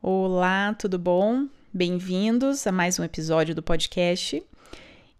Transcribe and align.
Olá, 0.00 0.72
tudo 0.74 0.96
bom? 0.96 1.48
Bem-vindos 1.74 2.64
a 2.68 2.72
mais 2.72 3.00
um 3.00 3.04
episódio 3.04 3.52
do 3.52 3.60
podcast. 3.60 4.40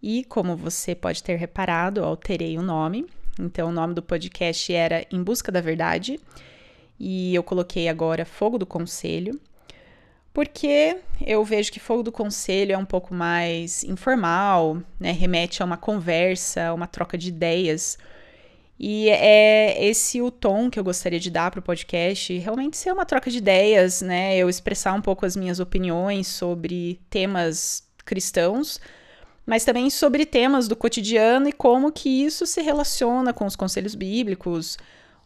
E 0.01 0.25
como 0.27 0.57
você 0.57 0.95
pode 0.95 1.21
ter 1.21 1.35
reparado, 1.35 2.05
alterei 2.05 2.57
o 2.57 2.63
nome. 2.63 3.05
Então, 3.41 3.71
o 3.71 3.73
nome 3.73 3.93
do 3.93 4.01
podcast 4.01 4.73
era 4.73 5.05
Em 5.11 5.21
Busca 5.21 5.51
da 5.51 5.61
Verdade 5.61 6.21
e 6.99 7.35
eu 7.35 7.43
coloquei 7.43 7.89
agora 7.89 8.25
Fogo 8.25 8.57
do 8.57 8.65
Conselho, 8.65 9.41
porque 10.33 10.99
eu 11.27 11.45
vejo 11.45 11.73
que 11.73 11.81
Fogo 11.81 12.05
do 12.05 12.13
Conselho 12.13 12.73
é 12.73 12.79
um 12.79 12.85
pouco 12.85 13.13
mais 13.13 13.83
informal, 13.83 14.81
né? 14.99 15.11
remete 15.11 15.61
a 15.61 15.67
uma 15.67 15.77
conversa, 15.77 16.73
uma 16.73 16.87
troca 16.87 17.19
de 17.19 17.31
ideias. 17.31 17.99
E 18.79 19.09
é 19.09 19.85
esse 19.85 20.23
o 20.23 20.31
tom 20.31 20.71
que 20.71 20.79
eu 20.79 20.85
gostaria 20.85 21.19
de 21.19 21.31
dar 21.31 21.51
para 21.51 21.59
o 21.59 21.63
podcast, 21.63 22.37
realmente 22.39 22.77
ser 22.77 22.93
uma 22.93 23.05
troca 23.05 23.29
de 23.29 23.39
ideias, 23.39 24.01
né? 24.01 24.37
Eu 24.37 24.49
expressar 24.49 24.93
um 24.93 25.03
pouco 25.03 25.27
as 25.27 25.35
minhas 25.35 25.59
opiniões 25.59 26.29
sobre 26.29 27.01
temas 27.11 27.83
cristãos, 28.05 28.81
mas 29.45 29.65
também 29.65 29.91
sobre 29.91 30.25
temas 30.25 30.69
do 30.69 30.77
cotidiano 30.77 31.49
e 31.49 31.53
como 31.53 31.91
que 31.91 32.09
isso 32.09 32.47
se 32.47 32.63
relaciona 32.63 33.33
com 33.33 33.47
os 33.47 33.57
conselhos 33.57 33.97
bíblicos, 33.97 34.79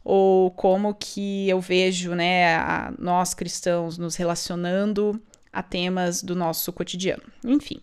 ou 0.03 0.51
como 0.53 0.95
que 0.95 1.49
eu 1.49 1.61
vejo, 1.61 2.15
né, 2.15 2.57
a, 2.57 2.93
nós 2.99 3.35
cristãos 3.35 3.99
nos 3.99 4.17
relacionando 4.17 5.21
a 5.53 5.63
temas 5.63 6.23
do 6.23 6.35
nosso 6.35 6.73
cotidiano. 6.73 7.23
Enfim. 7.45 7.81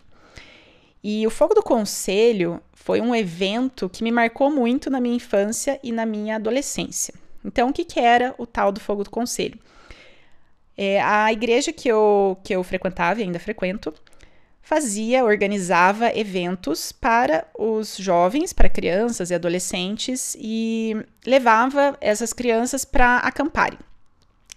E 1.04 1.26
o 1.26 1.30
Fogo 1.30 1.54
do 1.54 1.64
Conselho 1.64 2.62
foi 2.74 3.00
um 3.00 3.16
evento 3.16 3.90
que 3.90 4.04
me 4.04 4.12
marcou 4.12 4.52
muito 4.52 4.90
na 4.90 5.00
minha 5.00 5.16
infância 5.16 5.80
e 5.84 5.92
na 5.92 6.06
minha 6.06 6.36
adolescência. 6.36 7.14
Então, 7.44 7.70
o 7.70 7.74
que, 7.74 7.86
que 7.86 8.00
era 8.00 8.36
o 8.38 8.46
tal 8.46 8.72
do 8.72 8.80
Fogo 8.80 9.04
do 9.04 9.10
Conselho? 9.10 9.58
É, 10.78 11.02
a 11.02 11.32
igreja 11.32 11.72
que 11.72 11.88
eu, 11.90 12.38
que 12.44 12.54
eu 12.54 12.64
frequentava 12.64 13.20
e 13.20 13.24
ainda 13.24 13.40
frequento 13.40 13.94
fazia, 14.62 15.26
organizava 15.26 16.16
eventos 16.16 16.92
para 16.92 17.46
os 17.58 17.98
jovens, 17.98 18.54
para 18.54 18.70
crianças 18.70 19.32
e 19.32 19.34
adolescentes 19.34 20.38
e 20.40 20.96
levava 21.26 21.98
essas 22.00 22.34
crianças 22.34 22.86
para 22.86 23.18
acamparem. 23.18 23.80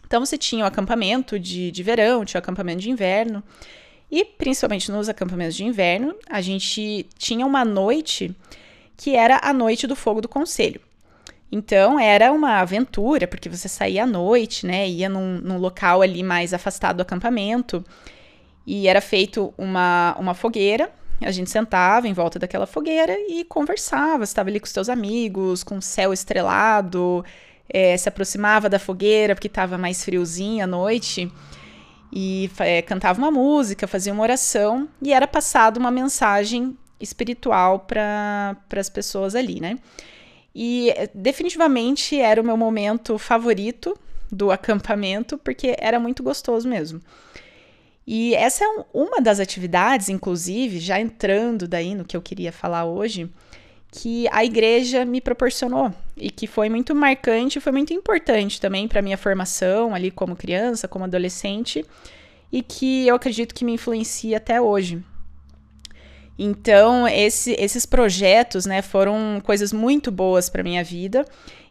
Então 0.07 0.25
você 0.25 0.37
tinha 0.37 0.65
o 0.65 0.69
acampamento 0.69 1.39
de, 1.39 1.71
de 1.71 1.83
verão, 1.83 2.25
tinha 2.25 2.39
o 2.39 2.43
acampamento 2.43 2.81
de 2.83 2.91
inverno 2.91 3.43
e 4.13 4.27
principalmente 4.27 4.93
nos 4.93 5.09
acampamentos 5.09 5.57
de 5.57 5.65
inverno 5.65 6.15
a 6.29 6.43
gente 6.43 7.07
tinha 7.17 7.47
uma 7.47 7.65
noite 7.65 8.37
que 8.95 9.17
era 9.17 9.41
a 9.43 9.55
noite 9.55 9.87
do 9.87 9.97
fogo 9.97 10.21
do 10.21 10.29
conselho. 10.29 10.83
Então 11.51 11.99
era 11.99 12.31
uma 12.31 12.61
aventura, 12.61 13.27
porque 13.27 13.49
você 13.49 13.69
saía 13.69 14.05
à 14.05 14.07
noite, 14.07 14.67
né? 14.67 14.87
Ia 14.87 15.09
num, 15.09 15.39
num 15.39 15.57
local 15.57 16.03
ali 16.03 16.23
mais 16.23 16.53
afastado 16.53 16.99
do 16.99 17.01
acampamento 17.01 17.83
e 18.67 18.87
era 18.87 19.01
feito 19.01 19.53
uma, 19.57 20.15
uma 20.19 20.35
fogueira. 20.35 20.91
A 21.23 21.31
gente 21.31 21.51
sentava 21.51 22.07
em 22.07 22.13
volta 22.13 22.39
daquela 22.39 22.67
fogueira 22.67 23.17
e 23.29 23.45
conversava. 23.45 24.25
Estava 24.25 24.51
ali 24.51 24.61
com 24.61 24.67
os 24.67 24.73
teus 24.73 24.91
amigos, 24.91 25.65
com 25.65 25.79
o 25.79 25.83
céu 25.83 26.13
estrelado, 26.13 27.25
é, 27.69 27.97
se 27.97 28.09
aproximava 28.09 28.69
da 28.69 28.79
fogueira 28.79 29.35
porque 29.35 29.47
estava 29.47 29.79
mais 29.79 30.05
friozinho 30.05 30.65
à 30.65 30.67
noite 30.67 31.31
e 32.13 32.51
é, 32.59 32.83
cantava 32.83 33.19
uma 33.19 33.31
música, 33.31 33.87
fazia 33.87 34.13
uma 34.13 34.23
oração 34.23 34.87
e 35.01 35.13
era 35.13 35.27
passada 35.27 35.81
uma 35.81 35.91
mensagem 35.91 36.77
espiritual 37.01 37.81
para 37.81 38.57
as 38.77 38.91
pessoas 38.91 39.35
ali, 39.35 39.61
né? 39.61 39.79
E 40.55 40.91
é, 40.91 41.09
definitivamente 41.15 42.21
era 42.21 42.41
o 42.41 42.45
meu 42.45 42.57
momento 42.57 43.17
favorito 43.19 43.99
do 44.31 44.51
acampamento 44.51 45.39
porque 45.39 45.75
era 45.79 45.99
muito 45.99 46.23
gostoso 46.23 46.69
mesmo. 46.69 47.01
E 48.07 48.35
essa 48.35 48.65
é 48.65 48.85
uma 48.93 49.21
das 49.21 49.41
atividades, 49.41 50.09
inclusive, 50.09 50.81
já 50.81 51.01
entrando 51.01 51.67
daí 51.69 51.95
no 51.95 52.05
que 52.05 52.17
eu 52.17 52.21
queria 52.21 52.53
falar 52.53 52.85
hoje, 52.85 53.31
que 53.93 54.27
a 54.33 54.43
igreja 54.43 55.05
me 55.05 55.21
proporcionou 55.21 55.93
e 56.17 56.31
que 56.31 56.47
foi 56.47 56.71
muito 56.71 56.95
marcante, 56.95 57.61
foi 57.61 57.73
muito 57.73 57.93
importante 57.93 58.59
também 58.59 58.89
para 58.89 59.03
minha 59.03 59.19
formação 59.19 59.95
ali 59.95 60.11
como 60.11 60.35
criança, 60.35 60.89
como 60.89 61.05
adolescente, 61.05 61.85
e 62.51 62.63
que 62.63 63.07
eu 63.07 63.15
acredito 63.15 63.55
que 63.55 63.67
me 63.67 63.73
influencia 63.75 64.39
até 64.39 64.59
hoje. 64.59 65.05
Então, 66.39 67.07
esse, 67.07 67.55
esses 67.59 67.85
projetos, 67.85 68.65
né, 68.65 68.81
foram 68.81 69.43
coisas 69.45 69.75
muito 69.75 70.11
boas 70.11 70.49
para 70.49 70.63
minha 70.63 70.83
vida. 70.83 71.27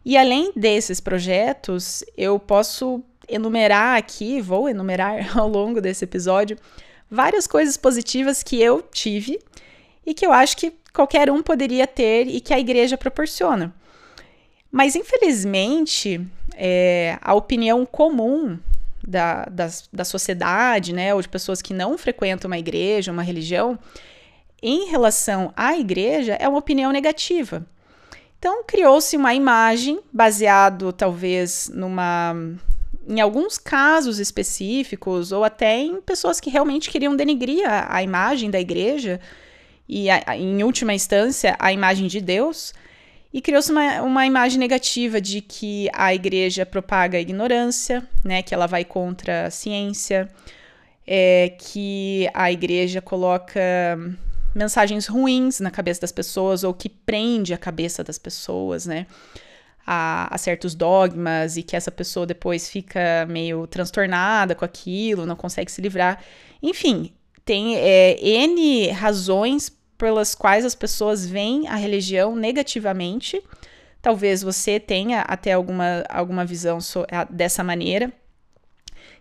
E 0.05 0.15
além 0.15 0.51
desses 0.55 0.99
projetos, 0.99 2.03
eu 2.15 2.37
posso 2.37 3.03
enumerar 3.27 3.97
aqui, 3.97 4.39
vou 4.41 4.69
enumerar 4.69 5.27
ao 5.35 5.47
longo 5.47 5.81
desse 5.81 6.03
episódio, 6.03 6.55
várias 7.09 7.47
coisas 7.47 7.77
positivas 7.77 8.43
que 8.43 8.61
eu 8.61 8.81
tive 8.81 9.39
e 10.05 10.13
que 10.13 10.25
eu 10.25 10.31
acho 10.31 10.55
que 10.55 10.80
qualquer 10.93 11.29
um 11.29 11.41
poderia 11.41 11.87
ter 11.87 12.27
e 12.27 12.39
que 12.39 12.53
a 12.53 12.59
igreja 12.59 12.97
proporciona. 12.97 13.73
Mas, 14.71 14.95
infelizmente, 14.95 16.25
é, 16.55 17.17
a 17.21 17.33
opinião 17.33 17.85
comum 17.85 18.57
da, 19.05 19.45
da, 19.45 19.69
da 19.91 20.05
sociedade, 20.05 20.93
né, 20.93 21.13
ou 21.13 21.21
de 21.21 21.27
pessoas 21.27 21.61
que 21.61 21.73
não 21.73 21.97
frequentam 21.97 22.49
uma 22.49 22.57
igreja, 22.57 23.11
uma 23.11 23.23
religião, 23.23 23.77
em 24.61 24.89
relação 24.89 25.51
à 25.57 25.77
igreja, 25.77 26.33
é 26.33 26.47
uma 26.47 26.59
opinião 26.59 26.91
negativa. 26.91 27.65
Então, 28.39 28.63
criou-se 28.63 29.15
uma 29.17 29.33
imagem 29.33 29.99
baseado, 30.11 30.93
talvez, 30.93 31.69
numa 31.73 32.35
em 33.07 33.19
alguns 33.19 33.57
casos 33.57 34.19
específicos, 34.19 35.31
ou 35.31 35.43
até 35.43 35.79
em 35.79 35.99
pessoas 36.01 36.39
que 36.39 36.49
realmente 36.49 36.89
queriam 36.89 37.15
denegrir 37.15 37.67
a, 37.67 37.95
a 37.95 38.03
imagem 38.03 38.49
da 38.49 38.59
igreja 38.59 39.19
e, 39.91 40.09
a, 40.09 40.37
em 40.37 40.63
última 40.63 40.93
instância, 40.93 41.53
a 41.59 41.73
imagem 41.73 42.07
de 42.07 42.21
Deus, 42.21 42.73
e 43.33 43.41
criou-se 43.41 43.69
uma, 43.69 44.01
uma 44.01 44.25
imagem 44.25 44.57
negativa 44.57 45.19
de 45.19 45.41
que 45.41 45.89
a 45.93 46.15
igreja 46.15 46.65
propaga 46.65 47.17
a 47.17 47.21
ignorância, 47.21 48.07
né, 48.23 48.41
que 48.41 48.53
ela 48.53 48.67
vai 48.67 48.85
contra 48.85 49.47
a 49.47 49.51
ciência, 49.51 50.29
é, 51.05 51.53
que 51.59 52.29
a 52.33 52.49
igreja 52.49 53.01
coloca 53.01 53.59
mensagens 54.55 55.07
ruins 55.07 55.59
na 55.59 55.69
cabeça 55.69 55.99
das 55.99 56.11
pessoas 56.11 56.63
ou 56.63 56.73
que 56.73 56.87
prende 56.87 57.53
a 57.53 57.57
cabeça 57.57 58.01
das 58.01 58.17
pessoas, 58.17 58.85
né? 58.85 59.07
a, 59.85 60.33
a, 60.33 60.37
certos 60.37 60.73
dogmas 60.73 61.57
e 61.57 61.63
que 61.63 61.75
essa 61.75 61.91
pessoa 61.91 62.25
depois 62.25 62.69
fica 62.69 63.25
meio 63.27 63.67
transtornada 63.67 64.55
com 64.55 64.63
aquilo, 64.63 65.25
não 65.25 65.35
consegue 65.35 65.71
se 65.71 65.81
livrar. 65.81 66.23
Enfim, 66.61 67.11
tem 67.43 67.75
é, 67.75 68.17
N 68.21 68.89
razões 68.91 69.69
pelas 70.01 70.33
quais 70.33 70.65
as 70.65 70.73
pessoas 70.73 71.27
veem 71.27 71.67
a 71.67 71.75
religião 71.75 72.35
negativamente. 72.35 73.39
Talvez 74.01 74.41
você 74.41 74.79
tenha 74.79 75.21
até 75.21 75.53
alguma, 75.53 76.03
alguma 76.09 76.43
visão 76.43 76.81
so, 76.81 77.05
dessa 77.29 77.63
maneira. 77.63 78.11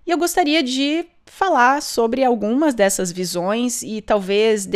E 0.07 0.11
eu 0.11 0.17
gostaria 0.17 0.63
de 0.63 1.05
falar 1.27 1.83
sobre 1.83 2.25
algumas 2.25 2.73
dessas 2.73 3.13
visões 3.13 3.83
e 3.83 4.01
talvez 4.01 4.67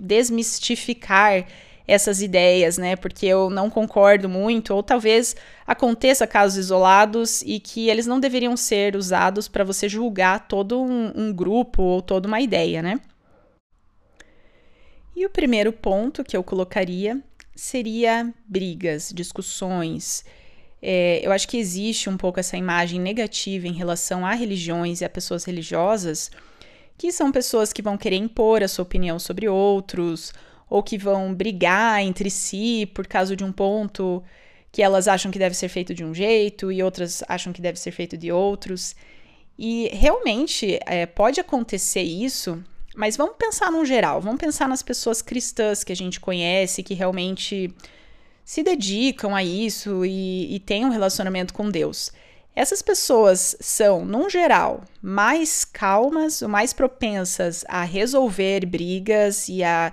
desmistificar 0.00 1.46
essas 1.86 2.22
ideias, 2.22 2.78
né? 2.78 2.96
Porque 2.96 3.26
eu 3.26 3.50
não 3.50 3.68
concordo 3.68 4.30
muito, 4.30 4.74
ou 4.74 4.82
talvez 4.82 5.36
aconteça 5.66 6.26
casos 6.26 6.56
isolados 6.56 7.42
e 7.42 7.60
que 7.60 7.90
eles 7.90 8.06
não 8.06 8.18
deveriam 8.18 8.56
ser 8.56 8.96
usados 8.96 9.46
para 9.46 9.62
você 9.62 9.90
julgar 9.90 10.48
todo 10.48 10.80
um, 10.80 11.12
um, 11.14 11.30
grupo 11.34 11.82
ou 11.82 12.00
toda 12.00 12.26
uma 12.26 12.40
ideia, 12.40 12.80
né? 12.80 12.98
E 15.16 15.24
o 15.24 15.30
primeiro 15.30 15.72
ponto 15.72 16.24
que 16.24 16.36
eu 16.36 16.42
colocaria 16.42 17.22
seria 17.54 18.32
brigas, 18.46 19.12
discussões. 19.14 20.24
É, 20.82 21.20
eu 21.22 21.30
acho 21.30 21.46
que 21.48 21.56
existe 21.56 22.10
um 22.10 22.16
pouco 22.16 22.40
essa 22.40 22.56
imagem 22.56 23.00
negativa 23.00 23.68
em 23.68 23.72
relação 23.72 24.26
a 24.26 24.34
religiões 24.34 25.00
e 25.00 25.04
a 25.04 25.08
pessoas 25.08 25.44
religiosas, 25.44 26.30
que 26.98 27.12
são 27.12 27.30
pessoas 27.30 27.72
que 27.72 27.80
vão 27.80 27.96
querer 27.96 28.16
impor 28.16 28.62
a 28.62 28.68
sua 28.68 28.82
opinião 28.82 29.18
sobre 29.18 29.48
outros 29.48 30.32
ou 30.68 30.82
que 30.82 30.98
vão 30.98 31.32
brigar 31.32 32.02
entre 32.02 32.28
si 32.30 32.90
por 32.94 33.06
causa 33.06 33.36
de 33.36 33.44
um 33.44 33.52
ponto 33.52 34.22
que 34.72 34.82
elas 34.82 35.06
acham 35.06 35.30
que 35.30 35.38
deve 35.38 35.54
ser 35.54 35.68
feito 35.68 35.94
de 35.94 36.04
um 36.04 36.12
jeito 36.12 36.72
e 36.72 36.82
outras 36.82 37.22
acham 37.28 37.52
que 37.52 37.62
deve 37.62 37.78
ser 37.78 37.92
feito 37.92 38.16
de 38.16 38.32
outros. 38.32 38.96
E 39.56 39.88
realmente 39.92 40.80
é, 40.84 41.06
pode 41.06 41.40
acontecer 41.40 42.02
isso, 42.02 42.60
mas 42.94 43.16
vamos 43.16 43.36
pensar 43.36 43.70
no 43.70 43.84
geral, 43.84 44.20
vamos 44.20 44.40
pensar 44.40 44.68
nas 44.68 44.82
pessoas 44.82 45.20
cristãs 45.20 45.82
que 45.82 45.92
a 45.92 45.96
gente 45.96 46.20
conhece, 46.20 46.82
que 46.82 46.94
realmente 46.94 47.74
se 48.44 48.62
dedicam 48.62 49.34
a 49.34 49.42
isso 49.42 50.04
e, 50.04 50.54
e 50.54 50.60
têm 50.60 50.84
um 50.84 50.90
relacionamento 50.90 51.54
com 51.54 51.70
Deus. 51.70 52.12
Essas 52.56 52.82
pessoas 52.82 53.56
são, 53.58 54.04
num 54.04 54.30
geral, 54.30 54.84
mais 55.02 55.64
calmas, 55.64 56.40
mais 56.42 56.72
propensas 56.72 57.64
a 57.68 57.82
resolver 57.82 58.64
brigas 58.64 59.48
e 59.48 59.64
a 59.64 59.92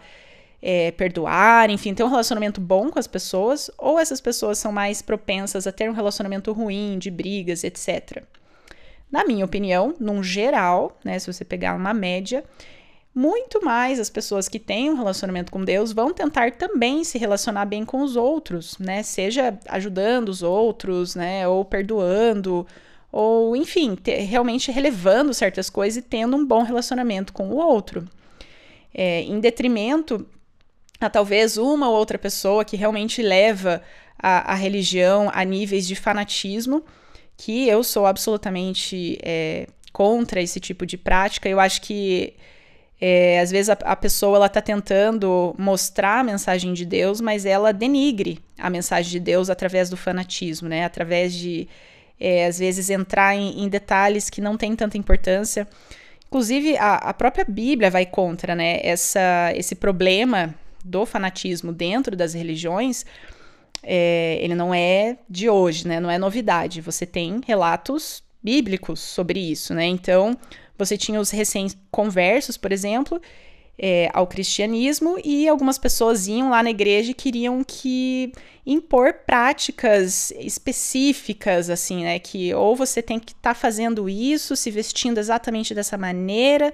é, 0.62 0.92
perdoar, 0.92 1.72
enfim, 1.72 1.94
ter 1.96 2.04
um 2.04 2.10
relacionamento 2.10 2.62
bom 2.62 2.92
com 2.92 3.00
as 3.00 3.08
pessoas, 3.08 3.72
ou 3.80 4.00
essas 4.00 4.22
pessoas 4.22 4.60
são 4.60 4.72
mais 4.72 5.02
propensas 5.02 5.66
a 5.66 5.72
ter 5.72 5.90
um 5.90 5.94
relacionamento 5.94 6.52
ruim, 6.52 7.00
de 7.00 7.10
brigas, 7.10 7.64
etc. 7.64 8.24
na 9.12 9.26
minha 9.26 9.44
opinião, 9.44 9.96
num 10.00 10.22
geral, 10.22 10.96
né, 11.04 11.18
se 11.18 11.32
você 11.32 11.44
pegar 11.44 11.76
uma 11.76 11.96
média, 11.96 12.44
muito 13.14 13.64
mais 13.64 14.00
as 14.00 14.10
pessoas 14.10 14.48
que 14.48 14.58
têm 14.58 14.90
um 14.90 14.96
relacionamento 14.96 15.52
com 15.52 15.64
Deus 15.64 15.92
vão 15.92 16.14
tentar 16.14 16.52
também 16.54 17.04
se 17.04 17.18
relacionar 17.18 17.66
bem 17.66 17.84
com 17.84 18.02
os 18.02 18.16
outros, 18.16 18.78
né? 18.80 19.04
Seja 19.04 19.58
ajudando 19.68 20.30
os 20.30 20.42
outros, 20.42 21.14
né? 21.14 21.46
Ou 21.48 21.66
perdoando, 21.66 22.66
ou 23.12 23.56
enfim, 23.56 23.96
ter, 23.96 24.22
realmente 24.22 24.72
relevando 24.72 25.34
certas 25.34 25.70
coisas 25.70 25.98
e 25.98 26.02
tendo 26.02 26.38
um 26.38 26.46
bom 26.46 26.64
relacionamento 26.64 27.34
com 27.34 27.50
o 27.50 27.58
outro. 27.58 28.08
É, 28.94 29.22
em 29.24 29.40
detrimento 29.40 30.26
a 31.00 31.10
talvez 31.10 31.58
uma 31.58 31.90
ou 31.90 31.96
outra 31.96 32.18
pessoa 32.18 32.64
que 32.64 32.78
realmente 32.78 33.22
leva 33.22 33.82
a, 34.18 34.54
a 34.54 34.56
religião 34.56 35.30
a 35.34 35.44
níveis 35.44 35.88
de 35.88 35.96
fanatismo, 35.96 36.84
que 37.36 37.68
eu 37.68 37.84
sou 37.84 38.06
absolutamente 38.06 39.18
é, 39.24 39.68
contra 39.92 40.42
esse 40.42 40.60
tipo 40.60 40.86
de 40.86 40.98
prática. 40.98 41.50
Eu 41.50 41.60
acho 41.60 41.82
que 41.82 42.36
é, 43.04 43.40
às 43.40 43.50
vezes 43.50 43.68
a, 43.68 43.74
a 43.84 43.96
pessoa 43.96 44.38
ela 44.38 44.46
está 44.46 44.62
tentando 44.62 45.56
mostrar 45.58 46.20
a 46.20 46.24
mensagem 46.24 46.72
de 46.72 46.86
Deus, 46.86 47.20
mas 47.20 47.48
ela 47.48 47.74
denigre 47.74 48.40
a 48.60 48.70
mensagem 48.70 49.12
de 49.12 49.20
Deus 49.20 49.50
através 49.50 49.90
do 49.90 49.98
fanatismo, 49.98 50.70
né? 50.70 50.86
Através 50.86 51.34
de 51.34 51.68
é, 52.20 52.46
às 52.46 52.60
vezes 52.60 52.92
entrar 52.92 53.36
em, 53.36 53.64
em, 53.64 53.68
detalhes 53.68 54.30
que 54.30 54.40
não 54.40 54.56
têm 54.56 54.76
tanta 54.76 55.00
importância. 55.00 55.68
Inclusive 56.28 56.78
a, 56.78 56.96
a 56.98 57.14
própria 57.14 57.44
Bíblia 57.44 57.90
vai 57.90 58.06
contra, 58.06 58.54
né? 58.54 58.80
Essa, 58.84 59.52
esse 59.56 59.74
problema 59.74 60.54
do 60.86 61.04
fanatismo 61.04 61.74
dentro 61.74 62.16
das 62.16 62.36
religiões. 62.36 63.04
É, 63.82 64.38
ele 64.42 64.54
não 64.54 64.72
é 64.72 65.18
de 65.28 65.50
hoje, 65.50 65.88
né? 65.88 66.00
Não 66.00 66.12
é 66.12 66.20
novidade. 66.20 66.82
Você 66.82 67.08
tem 67.08 67.42
relatos 67.48 68.24
bíblicos 68.44 69.00
sobre 69.00 69.40
isso, 69.40 69.74
né? 69.74 69.86
Então, 69.86 70.38
você 70.78 70.98
tinha 70.98 71.20
os 71.20 71.30
recém-conversos, 71.30 72.58
por 72.58 72.72
exemplo, 72.72 73.22
é, 73.78 74.10
ao 74.14 74.28
cristianismo, 74.28 75.18
e 75.24 75.48
algumas 75.48 75.78
pessoas 75.78 76.28
iam 76.28 76.50
lá 76.50 76.62
na 76.62 76.70
igreja 76.70 77.12
e 77.12 77.16
queriam 77.16 77.64
que 77.64 78.32
impor 78.66 79.14
práticas 79.26 80.32
específicas, 80.32 81.70
assim, 81.70 82.04
né? 82.04 82.20
Que 82.20 82.54
ou 82.54 82.76
você 82.76 83.02
tem 83.02 83.20
que 83.20 83.32
estar 83.32 83.54
tá 83.54 83.56
fazendo 83.56 84.08
isso, 84.08 84.56
se 84.56 84.70
vestindo 84.70 85.18
exatamente 85.18 85.74
dessa 85.74 85.98
maneira 85.98 86.72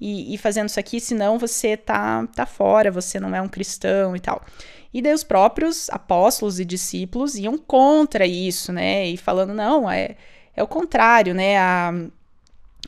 e, 0.00 0.34
e, 0.34 0.38
fazendo 0.38 0.68
isso 0.68 0.78
aqui, 0.80 1.00
senão 1.00 1.38
você 1.38 1.76
tá, 1.76 2.26
tá 2.34 2.46
fora, 2.46 2.90
você 2.90 3.18
não 3.20 3.34
é 3.34 3.40
um 3.40 3.48
cristão 3.48 4.14
e 4.14 4.20
tal. 4.20 4.44
E 4.92 5.02
daí 5.02 5.12
os 5.12 5.24
próprios 5.24 5.88
apóstolos 5.90 6.60
e 6.60 6.64
discípulos 6.64 7.34
iam 7.36 7.58
contra 7.58 8.26
isso, 8.26 8.72
né? 8.72 9.06
E 9.08 9.16
falando, 9.16 9.52
não, 9.52 9.90
é, 9.90 10.16
é 10.54 10.62
o 10.62 10.68
contrário, 10.68 11.34
né? 11.34 11.58
A, 11.58 11.92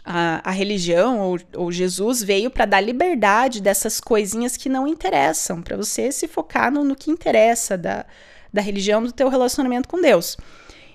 a, 0.07 0.41
a 0.49 0.53
religião 0.53 1.19
ou, 1.19 1.39
ou 1.57 1.73
Jesus 1.73 2.23
veio 2.23 2.49
para 2.49 2.65
dar 2.65 2.81
liberdade 2.81 3.61
dessas 3.61 4.01
coisinhas 4.01 4.57
que 4.57 4.69
não 4.69 4.87
interessam, 4.87 5.61
para 5.61 5.77
você 5.77 6.13
se 6.13 6.29
focar 6.29 6.71
no, 6.71 6.85
no 6.85 6.95
que 6.95 7.11
interessa 7.11 7.77
da, 7.77 8.07
da 8.53 8.63
religião, 8.63 9.03
do 9.03 9.11
teu 9.11 9.29
relacionamento 9.29 9.89
com 9.89 10.01
Deus. 10.01 10.37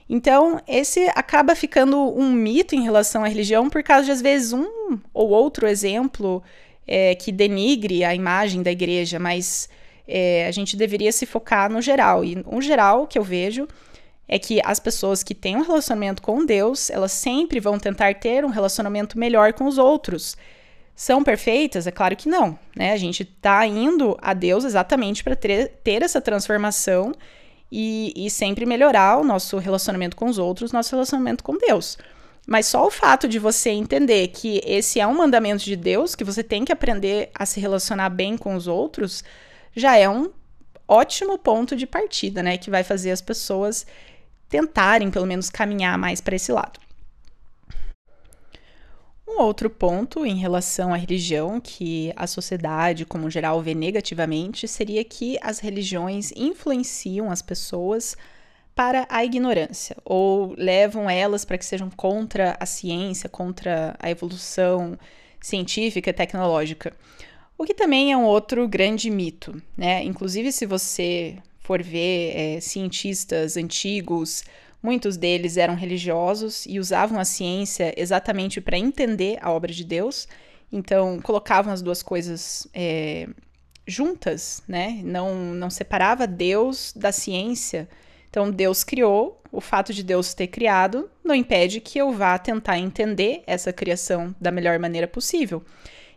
Então, 0.10 0.62
esse 0.68 1.10
acaba 1.16 1.56
ficando 1.56 1.98
um 2.18 2.32
mito 2.32 2.74
em 2.74 2.84
relação 2.84 3.24
à 3.24 3.28
religião 3.28 3.70
por 3.70 3.84
causa 3.84 4.06
de, 4.06 4.12
às 4.12 4.22
vezes, 4.22 4.54
um 4.54 4.98
ou 5.14 5.30
outro 5.30 5.68
exemplo 5.68 6.42
é, 6.88 7.14
que 7.14 7.32
denigre 7.32 8.06
a 8.06 8.16
imagem 8.16 8.64
da 8.64 8.72
igreja, 8.72 9.20
mas 9.20 9.70
é, 10.08 10.48
a 10.48 10.52
gente 10.52 10.78
deveria 10.78 11.12
se 11.12 11.26
focar 11.26 11.70
no 11.70 11.82
geral. 11.82 12.24
E 12.24 12.42
o 12.46 12.62
geral 12.62 13.08
que 13.08 13.20
eu 13.20 13.24
vejo 13.24 13.68
é 14.32 14.40
que 14.40 14.62
as 14.64 14.80
pessoas 14.80 15.24
que 15.24 15.36
têm 15.36 15.58
um 15.58 15.62
relacionamento 15.62 16.22
com 16.22 16.46
Deus, 16.46 16.90
elas 16.90 17.12
sempre 17.12 17.60
vão 17.60 17.78
tentar 17.78 18.16
ter 18.16 18.46
um 18.46 18.50
relacionamento 18.50 19.20
melhor 19.20 19.52
com 19.52 19.66
os 19.66 19.78
outros. 19.78 20.38
São 20.96 21.22
perfeitas? 21.22 21.86
É 21.86 21.92
claro 21.92 22.16
que 22.16 22.30
não, 22.30 22.58
né? 22.74 22.94
A 22.94 22.98
gente 22.98 23.24
está 23.24 23.68
indo 23.68 24.18
a 24.22 24.34
Deus 24.34 24.64
exatamente 24.64 25.22
para 25.22 25.36
ter, 25.36 25.68
ter 25.84 26.02
essa 26.02 26.22
transformação 26.22 27.12
e, 27.70 28.14
e 28.16 28.30
sempre 28.30 28.66
melhorar 28.66 29.18
o 29.18 29.24
nosso 29.26 29.58
relacionamento 29.58 30.16
com 30.16 30.28
os 30.28 30.38
outros, 30.38 30.72
nosso 30.72 30.96
relacionamento 30.96 31.44
com 31.44 31.58
Deus. 31.58 31.98
Mas 32.48 32.68
só 32.68 32.88
o 32.88 32.92
fato 32.92 33.28
de 33.28 33.38
você 33.38 33.72
entender 33.72 34.30
que 34.30 34.62
esse 34.66 34.98
é 34.98 35.06
um 35.06 35.18
mandamento 35.18 35.66
de 35.66 35.76
Deus, 35.76 36.16
que 36.16 36.24
você 36.24 36.42
tem 36.42 36.64
que 36.64 36.72
aprender 36.72 37.30
a 37.36 37.46
se 37.46 37.60
relacionar 37.60 38.10
bem 38.10 38.38
com 38.38 38.56
os 38.56 38.66
outros, 38.66 39.26
já 39.76 39.98
é 39.98 40.08
um 40.08 40.32
ótimo 40.88 41.38
ponto 41.38 41.76
de 41.76 41.86
partida, 41.86 42.42
né? 42.42 42.58
Que 42.58 42.70
vai 42.70 42.84
fazer 42.84 43.12
as 43.12 43.22
pessoas 43.22 43.86
tentarem, 44.52 45.10
pelo 45.10 45.26
menos, 45.26 45.50
caminhar 45.50 45.98
mais 45.98 46.22
para 46.22 46.36
esse 46.36 46.52
lado. 46.52 46.80
Um 49.28 49.42
outro 49.42 49.70
ponto 49.70 50.26
em 50.26 50.36
relação 50.36 50.94
à 50.94 50.98
religião 50.98 51.62
que 51.62 52.12
a 52.18 52.28
sociedade, 52.28 53.06
como 53.06 53.30
geral, 53.30 53.62
vê 53.62 53.74
negativamente 53.74 54.68
seria 54.68 55.06
que 55.06 55.40
as 55.42 55.60
religiões 55.60 56.34
influenciam 56.36 57.32
as 57.32 57.42
pessoas 57.42 58.18
para 58.76 59.08
a 59.10 59.24
ignorância 59.24 59.96
ou 60.04 60.54
levam 60.58 61.10
elas 61.10 61.46
para 61.46 61.58
que 61.58 61.66
sejam 61.66 61.90
contra 61.90 62.58
a 62.60 62.66
ciência, 62.66 63.30
contra 63.30 63.96
a 64.00 64.10
evolução 64.10 64.98
científica 65.40 66.10
e 66.10 66.14
tecnológica. 66.14 66.94
O 67.58 67.64
que 67.64 67.74
também 67.74 68.12
é 68.12 68.18
um 68.18 68.26
outro 68.26 68.68
grande 68.68 69.10
mito, 69.10 69.62
né? 69.78 70.04
Inclusive, 70.04 70.52
se 70.52 70.66
você 70.66 71.38
for 71.62 71.82
ver 71.82 72.34
é, 72.36 72.60
cientistas 72.60 73.56
antigos, 73.56 74.44
muitos 74.82 75.16
deles 75.16 75.58
eram 75.58 75.76
religiosos 75.76 76.66
e 76.66 76.80
usavam 76.80 77.20
a 77.20 77.26
ciência 77.26 77.94
exatamente 77.96 78.60
para 78.60 78.78
entender 78.78 79.38
a 79.42 79.52
obra 79.52 79.72
de 79.72 79.84
Deus. 79.84 80.28
Então, 80.72 81.20
colocavam 81.22 81.72
as 81.72 81.82
duas 81.82 82.02
coisas 82.02 82.68
é, 82.74 83.28
juntas, 83.86 84.64
né? 84.68 85.02
Não, 85.04 85.36
não 85.36 85.70
separava 85.70 86.26
Deus 86.26 86.94
da 86.96 87.12
ciência. 87.12 87.88
Então, 88.30 88.50
Deus 88.50 88.84
criou, 88.84 89.42
o 89.52 89.60
fato 89.60 89.94
de 89.94 90.02
Deus 90.02 90.34
ter 90.34 90.48
criado 90.48 91.12
não 91.24 91.36
impede 91.36 91.82
que 91.82 92.00
eu 92.00 92.12
vá 92.12 92.38
tentar 92.38 92.80
entender 92.80 93.44
essa 93.46 93.74
criação 93.74 94.34
da 94.40 94.50
melhor 94.50 94.80
maneira 94.80 95.08
possível. 95.08 95.64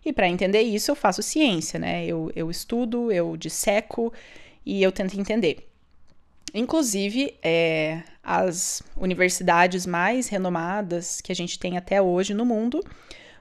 E 0.04 0.12
para 0.12 0.28
entender 0.28 0.60
isso, 0.60 0.90
eu 0.90 0.94
faço 0.94 1.22
ciência, 1.22 1.78
né? 1.78 2.06
Eu, 2.06 2.30
eu 2.36 2.50
estudo, 2.50 3.10
eu 3.10 3.36
disseco, 3.36 4.12
e 4.64 4.82
eu 4.82 4.90
tento 4.92 5.18
entender. 5.18 5.68
Inclusive, 6.54 7.34
é, 7.42 8.02
as 8.22 8.82
universidades 8.96 9.86
mais 9.86 10.28
renomadas 10.28 11.20
que 11.20 11.32
a 11.32 11.34
gente 11.34 11.58
tem 11.58 11.76
até 11.76 12.00
hoje 12.00 12.32
no 12.32 12.44
mundo, 12.44 12.80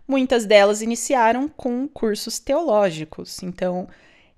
muitas 0.07 0.45
delas 0.45 0.81
iniciaram 0.81 1.47
com 1.47 1.87
cursos 1.87 2.39
teológicos. 2.39 3.43
Então, 3.43 3.87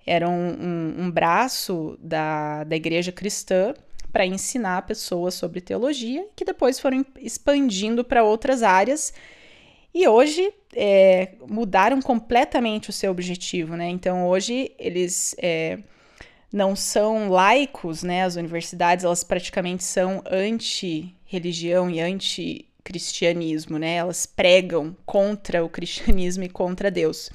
era 0.06 0.30
um, 0.30 0.50
um, 0.50 0.96
um 1.06 1.12
braço 1.12 1.98
da, 2.02 2.64
da 2.66 2.76
igreja 2.76 3.12
cristã 3.12 3.74
para 4.12 4.26
ensinar 4.26 4.86
pessoas 4.86 5.34
sobre 5.34 5.60
teologia, 5.60 6.28
que 6.36 6.46
depois 6.46 6.80
foram 6.80 7.06
expandindo 7.18 8.04
para 8.04 8.24
outras 8.24 8.62
áreas. 8.62 9.14
E 9.94 10.08
hoje 10.08 10.54
é, 10.74 11.34
mudaram 11.50 12.02
completamente 12.02 12.90
o 12.90 12.94
seu 12.94 13.12
objetivo, 13.12 13.76
né? 13.76 13.88
Então, 13.90 14.28
hoje 14.28 14.72
eles. 14.78 15.34
É, 15.38 15.80
não 16.56 16.74
são 16.74 17.28
laicos, 17.28 18.02
né? 18.02 18.24
As 18.24 18.38
universidades, 18.38 19.04
elas 19.04 19.26
praticamente 19.26 19.84
são 19.84 20.24
anti-religião 20.26 21.90
e 21.90 22.00
anti-cristianismo, 22.00 23.78
né? 23.78 23.96
Elas 23.96 24.26
pregam 24.26 24.96
contra 25.06 25.66
o 25.66 25.70
cristianismo 25.70 26.46
e 26.46 26.50
contra 26.50 26.90
Deus. 26.90 27.30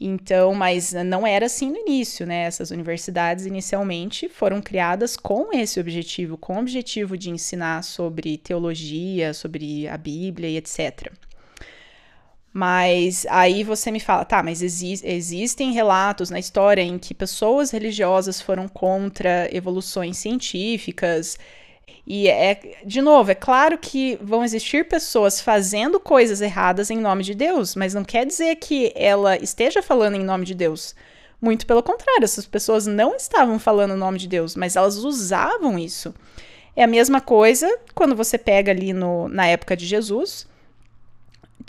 Então, 0.00 0.54
mas 0.54 0.92
não 0.92 1.26
era 1.26 1.46
assim 1.46 1.68
no 1.68 1.78
início, 1.78 2.24
né? 2.24 2.44
Essas 2.44 2.70
universidades 2.70 3.44
inicialmente 3.44 4.28
foram 4.28 4.62
criadas 4.62 5.16
com 5.16 5.52
esse 5.52 5.80
objetivo, 5.80 6.38
com 6.38 6.54
o 6.54 6.60
objetivo 6.60 7.18
de 7.18 7.30
ensinar 7.30 7.82
sobre 7.82 8.38
teologia, 8.38 9.34
sobre 9.34 9.88
a 9.88 9.98
Bíblia 9.98 10.48
e 10.48 10.56
etc. 10.58 11.10
Mas 12.58 13.24
aí 13.30 13.62
você 13.62 13.88
me 13.88 14.00
fala, 14.00 14.24
tá, 14.24 14.42
mas 14.42 14.62
exi 14.62 15.00
existem 15.04 15.70
relatos 15.70 16.28
na 16.28 16.40
história 16.40 16.82
em 16.82 16.98
que 16.98 17.14
pessoas 17.14 17.70
religiosas 17.70 18.40
foram 18.40 18.66
contra 18.66 19.48
evoluções 19.56 20.18
científicas. 20.18 21.38
E 22.04 22.26
é, 22.28 22.80
de 22.84 23.00
novo, 23.00 23.30
é 23.30 23.34
claro 23.36 23.78
que 23.78 24.18
vão 24.20 24.42
existir 24.42 24.88
pessoas 24.88 25.40
fazendo 25.40 26.00
coisas 26.00 26.40
erradas 26.40 26.90
em 26.90 26.98
nome 26.98 27.22
de 27.22 27.32
Deus, 27.32 27.76
mas 27.76 27.94
não 27.94 28.02
quer 28.02 28.26
dizer 28.26 28.56
que 28.56 28.92
ela 28.96 29.36
esteja 29.36 29.80
falando 29.80 30.16
em 30.16 30.24
nome 30.24 30.44
de 30.44 30.56
Deus. 30.56 30.96
Muito 31.40 31.64
pelo 31.64 31.80
contrário, 31.80 32.24
essas 32.24 32.44
pessoas 32.44 32.88
não 32.88 33.14
estavam 33.14 33.60
falando 33.60 33.94
em 33.94 33.98
nome 33.98 34.18
de 34.18 34.26
Deus, 34.26 34.56
mas 34.56 34.74
elas 34.74 34.96
usavam 34.96 35.78
isso. 35.78 36.12
É 36.74 36.82
a 36.82 36.88
mesma 36.88 37.20
coisa 37.20 37.72
quando 37.94 38.16
você 38.16 38.36
pega 38.36 38.72
ali 38.72 38.92
no, 38.92 39.28
na 39.28 39.46
época 39.46 39.76
de 39.76 39.86
Jesus 39.86 40.48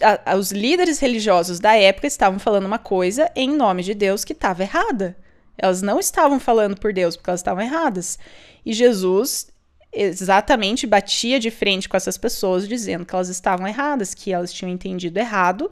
a, 0.02 0.36
os 0.36 0.52
líderes 0.52 1.00
religiosos 1.00 1.60
da 1.60 1.76
época 1.76 2.08
estavam 2.08 2.40
falando 2.40 2.66
uma 2.66 2.80
coisa 2.80 3.32
em 3.36 3.56
nome 3.56 3.84
de 3.84 3.94
Deus 3.94 4.24
que 4.24 4.34
estava 4.34 4.64
errada. 4.64 5.16
Elas 5.58 5.82
não 5.82 6.00
estavam 6.00 6.40
falando 6.40 6.80
por 6.80 6.94
Deus 6.94 7.16
porque 7.16 7.30
elas 7.30 7.42
estavam 7.42 7.64
erradas. 7.64 8.18
E 8.66 8.74
Jesus 8.74 9.48
exatamente 9.92 10.86
batia 10.86 11.40
de 11.40 11.50
frente 11.50 11.90
com 11.90 11.98
essas 11.98 12.18
pessoas, 12.18 12.68
dizendo 12.68 13.06
que 13.06 13.14
elas 13.14 13.30
estavam 13.30 13.68
erradas, 13.68 14.14
que 14.14 14.32
elas 14.32 14.54
tinham 14.54 14.72
entendido 14.72 15.20
errado. 15.20 15.72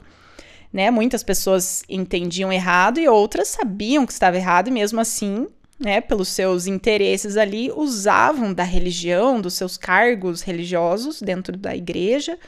Né? 0.72 0.90
Muitas 0.90 1.22
pessoas 1.22 1.82
entendiam 1.88 2.52
errado 2.52 2.98
e 2.98 3.08
outras 3.08 3.48
sabiam 3.48 4.04
que 4.04 4.12
estava 4.12 4.36
errado, 4.36 4.68
e 4.68 4.72
mesmo 4.72 5.00
assim, 5.00 5.46
né, 5.78 6.00
pelos 6.00 6.28
seus 6.28 6.66
interesses 6.66 7.36
ali, 7.36 7.72
usavam 7.74 8.52
da 8.52 8.64
religião, 8.64 9.40
dos 9.40 9.54
seus 9.54 9.78
cargos 9.78 10.42
religiosos 10.42 11.22
dentro 11.22 11.56
da 11.56 11.74
igreja, 11.74 12.38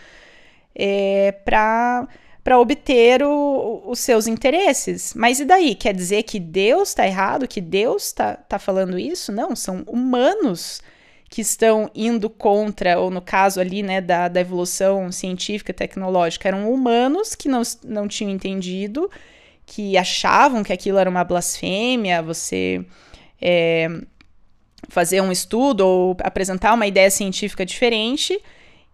é, 0.75 1.33
para 1.45 2.09
para 2.43 2.59
obter 2.59 3.23
o, 3.23 3.83
os 3.87 4.01
seus 4.01 4.27
interesses. 4.27 5.13
Mas 5.15 5.41
e 5.41 5.45
daí? 5.45 5.75
Quer 5.75 5.95
dizer 5.95 6.23
que 6.23 6.41
Deus 6.41 6.89
está 6.89 7.07
errado? 7.07 7.47
Que 7.47 7.61
Deus 7.61 8.07
está 8.07 8.35
tá 8.35 8.59
falando 8.59 8.99
isso? 8.99 9.31
Não, 9.31 9.55
são 9.55 9.83
humanos 9.87 10.81
que 11.29 11.43
estão 11.43 11.89
indo 11.95 12.29
contra, 12.29 12.99
ou 12.99 13.09
no 13.09 13.23
caso 13.23 13.61
ali, 13.61 13.85
né, 13.85 14.01
da, 14.01 14.27
da 14.27 14.41
evolução 14.41 15.13
científica 15.13 15.73
tecnológica, 15.73 16.49
eram 16.49 16.73
humanos 16.73 17.37
que 17.37 17.49
não, 17.49 17.63
não 17.85 18.09
tinham 18.09 18.33
entendido, 18.33 19.09
que 19.65 19.97
achavam 19.97 20.65
que 20.65 20.73
aquilo 20.73 20.99
era 20.99 21.09
uma 21.09 21.23
blasfêmia, 21.23 22.21
você 22.21 22.85
é, 23.41 23.89
fazer 24.89 25.21
um 25.21 25.31
estudo 25.31 25.87
ou 25.87 26.17
apresentar 26.21 26.75
uma 26.75 26.89
ideia 26.89 27.11
científica 27.13 27.65
diferente 27.65 28.37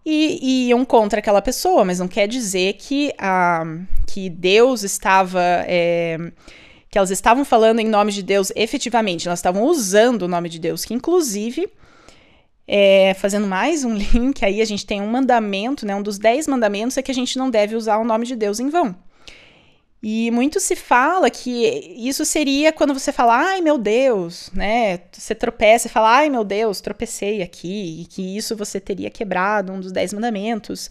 e, 0.06 0.38
e, 0.40 0.68
iam 0.68 0.84
contra 0.84 1.18
aquela 1.18 1.42
pessoa, 1.42 1.84
mas 1.84 1.98
não 1.98 2.06
quer 2.06 2.28
dizer 2.28 2.74
que, 2.74 3.12
a, 3.18 3.64
que 4.06 4.30
Deus 4.30 4.84
estava. 4.84 5.42
É, 5.66 6.16
que 6.88 6.96
elas 6.96 7.10
estavam 7.10 7.44
falando 7.44 7.80
em 7.80 7.88
nome 7.88 8.12
de 8.12 8.22
Deus 8.22 8.52
efetivamente, 8.54 9.26
elas 9.26 9.40
estavam 9.40 9.64
usando 9.64 10.22
o 10.22 10.28
nome 10.28 10.48
de 10.48 10.60
Deus, 10.60 10.84
que 10.84 10.94
inclusive 10.94 11.68
é, 12.68 13.14
fazendo 13.14 13.48
mais 13.48 13.84
um 13.84 13.94
link, 13.98 14.44
aí 14.44 14.60
a 14.60 14.64
gente 14.64 14.86
tem 14.86 15.02
um 15.02 15.08
mandamento, 15.08 15.84
né? 15.84 15.94
Um 15.94 16.02
dos 16.02 16.18
dez 16.18 16.46
mandamentos 16.46 16.96
é 16.96 17.02
que 17.02 17.10
a 17.10 17.14
gente 17.14 17.36
não 17.36 17.50
deve 17.50 17.74
usar 17.74 17.98
o 17.98 18.04
nome 18.04 18.26
de 18.26 18.36
Deus 18.36 18.60
em 18.60 18.68
vão. 18.68 18.94
E 20.08 20.30
muito 20.30 20.60
se 20.60 20.76
fala 20.76 21.28
que 21.28 21.96
isso 21.96 22.24
seria 22.24 22.72
quando 22.72 22.94
você 22.94 23.10
fala, 23.10 23.36
ai 23.36 23.60
meu 23.60 23.76
Deus, 23.76 24.52
né? 24.54 25.00
Você 25.10 25.34
tropeça 25.34 25.88
e 25.88 25.90
fala, 25.90 26.18
ai 26.18 26.30
meu 26.30 26.44
Deus, 26.44 26.80
tropecei 26.80 27.42
aqui, 27.42 28.02
e 28.02 28.06
que 28.06 28.36
isso 28.36 28.54
você 28.54 28.78
teria 28.78 29.10
quebrado 29.10 29.72
um 29.72 29.80
dos 29.80 29.90
dez 29.90 30.12
mandamentos. 30.12 30.88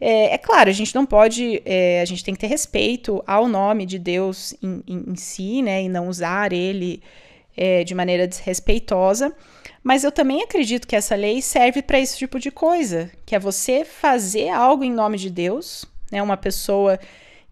É, 0.00 0.34
é 0.34 0.38
claro, 0.38 0.70
a 0.70 0.72
gente 0.72 0.94
não 0.94 1.04
pode, 1.04 1.60
é, 1.64 2.00
a 2.00 2.04
gente 2.04 2.22
tem 2.22 2.32
que 2.32 2.38
ter 2.38 2.46
respeito 2.46 3.24
ao 3.26 3.48
nome 3.48 3.84
de 3.84 3.98
Deus 3.98 4.54
em, 4.62 4.84
em, 4.86 5.04
em 5.08 5.16
si, 5.16 5.60
né? 5.60 5.82
E 5.82 5.88
não 5.88 6.06
usar 6.06 6.52
ele 6.52 7.02
é, 7.56 7.82
de 7.82 7.92
maneira 7.92 8.24
desrespeitosa. 8.24 9.34
Mas 9.82 10.04
eu 10.04 10.12
também 10.12 10.42
acredito 10.42 10.86
que 10.86 10.94
essa 10.94 11.16
lei 11.16 11.42
serve 11.42 11.82
para 11.82 11.98
esse 11.98 12.16
tipo 12.16 12.38
de 12.38 12.52
coisa, 12.52 13.10
que 13.26 13.34
é 13.34 13.38
você 13.40 13.84
fazer 13.84 14.50
algo 14.50 14.84
em 14.84 14.92
nome 14.92 15.18
de 15.18 15.28
Deus, 15.28 15.84
né? 16.08 16.22
Uma 16.22 16.36
pessoa 16.36 17.00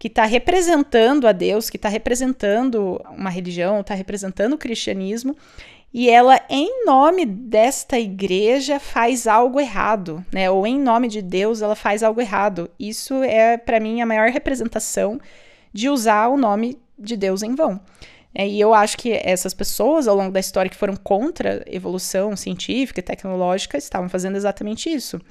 que 0.03 0.09
está 0.09 0.25
representando 0.25 1.25
a 1.25 1.31
Deus, 1.31 1.69
que 1.69 1.77
está 1.77 1.87
representando 1.87 3.01
uma 3.09 3.29
religião, 3.29 3.79
está 3.79 3.93
representando 3.93 4.51
o 4.51 4.57
cristianismo, 4.57 5.33
e 5.93 6.09
ela, 6.09 6.41
em 6.49 6.85
nome 6.85 7.25
desta 7.25 7.97
igreja, 7.97 8.81
faz 8.81 9.27
algo 9.27 9.61
errado, 9.61 10.21
né? 10.29 10.51
Ou 10.51 10.67
em 10.67 10.77
nome 10.77 11.07
de 11.07 11.21
Deus, 11.21 11.61
ela 11.61 11.73
faz 11.73 12.03
algo 12.03 12.19
errado. 12.19 12.69
Isso 12.77 13.23
é, 13.23 13.55
para 13.55 13.79
mim, 13.79 14.01
a 14.01 14.05
maior 14.05 14.29
representação 14.29 15.21
de 15.71 15.87
usar 15.87 16.27
o 16.27 16.35
nome 16.35 16.77
de 16.99 17.15
Deus 17.15 17.41
em 17.41 17.55
vão. 17.55 17.79
É, 18.35 18.45
e 18.45 18.59
eu 18.59 18.73
acho 18.73 18.97
que 18.97 19.13
essas 19.13 19.53
pessoas, 19.53 20.05
ao 20.05 20.17
longo 20.17 20.33
da 20.33 20.39
história, 20.41 20.69
que 20.69 20.75
foram 20.75 20.97
contra 20.97 21.63
a 21.65 21.73
evolução 21.73 22.35
científica 22.35 22.99
e 22.99 23.03
tecnológica, 23.03 23.77
estavam 23.77 24.09
fazendo 24.09 24.35
exatamente 24.35 24.89
isso. 24.89 25.21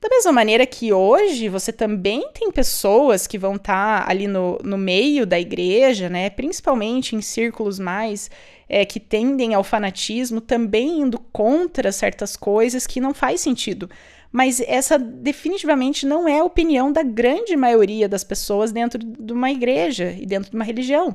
Da 0.00 0.08
mesma 0.08 0.32
maneira 0.32 0.66
que 0.66 0.92
hoje 0.92 1.48
você 1.48 1.72
também 1.72 2.28
tem 2.32 2.50
pessoas 2.52 3.26
que 3.26 3.38
vão 3.38 3.56
estar 3.56 4.04
tá 4.04 4.10
ali 4.10 4.26
no, 4.26 4.58
no 4.62 4.76
meio 4.76 5.26
da 5.26 5.40
igreja, 5.40 6.08
né, 6.08 6.28
principalmente 6.28 7.16
em 7.16 7.22
círculos 7.22 7.78
mais 7.78 8.30
é, 8.68 8.84
que 8.84 9.00
tendem 9.00 9.54
ao 9.54 9.64
fanatismo, 9.64 10.40
também 10.40 11.00
indo 11.00 11.18
contra 11.18 11.90
certas 11.90 12.36
coisas 12.36 12.86
que 12.86 13.00
não 13.00 13.14
faz 13.14 13.40
sentido. 13.40 13.88
Mas 14.30 14.60
essa 14.60 14.98
definitivamente 14.98 16.04
não 16.04 16.26
é 16.26 16.40
a 16.40 16.44
opinião 16.44 16.92
da 16.92 17.04
grande 17.04 17.56
maioria 17.56 18.08
das 18.08 18.24
pessoas 18.24 18.72
dentro 18.72 18.98
de 18.98 19.32
uma 19.32 19.50
igreja 19.50 20.10
e 20.10 20.26
dentro 20.26 20.50
de 20.50 20.56
uma 20.56 20.64
religião. 20.64 21.14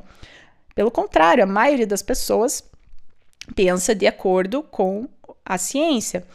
Pelo 0.73 0.89
contrário, 0.89 1.43
a 1.43 1.47
maioria 1.47 1.85
das 1.85 2.01
pessoas 2.01 2.63
pensa 3.53 3.93
de 3.93 4.07
acordo 4.07 4.63
com 4.63 5.07
a 5.45 5.57
ciência. 5.57 6.25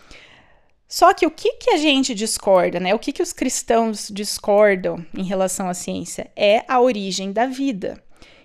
Só 0.94 1.12
que 1.12 1.26
o 1.26 1.30
que, 1.32 1.54
que 1.54 1.70
a 1.70 1.76
gente 1.76 2.14
discorda, 2.14 2.78
né? 2.78 2.94
O 2.94 3.00
que, 3.00 3.12
que 3.12 3.20
os 3.20 3.32
cristãos 3.32 4.08
discordam 4.12 5.04
em 5.12 5.24
relação 5.24 5.68
à 5.68 5.74
ciência? 5.74 6.30
É 6.36 6.64
a 6.68 6.80
origem 6.80 7.32
da 7.32 7.46
vida. 7.46 8.00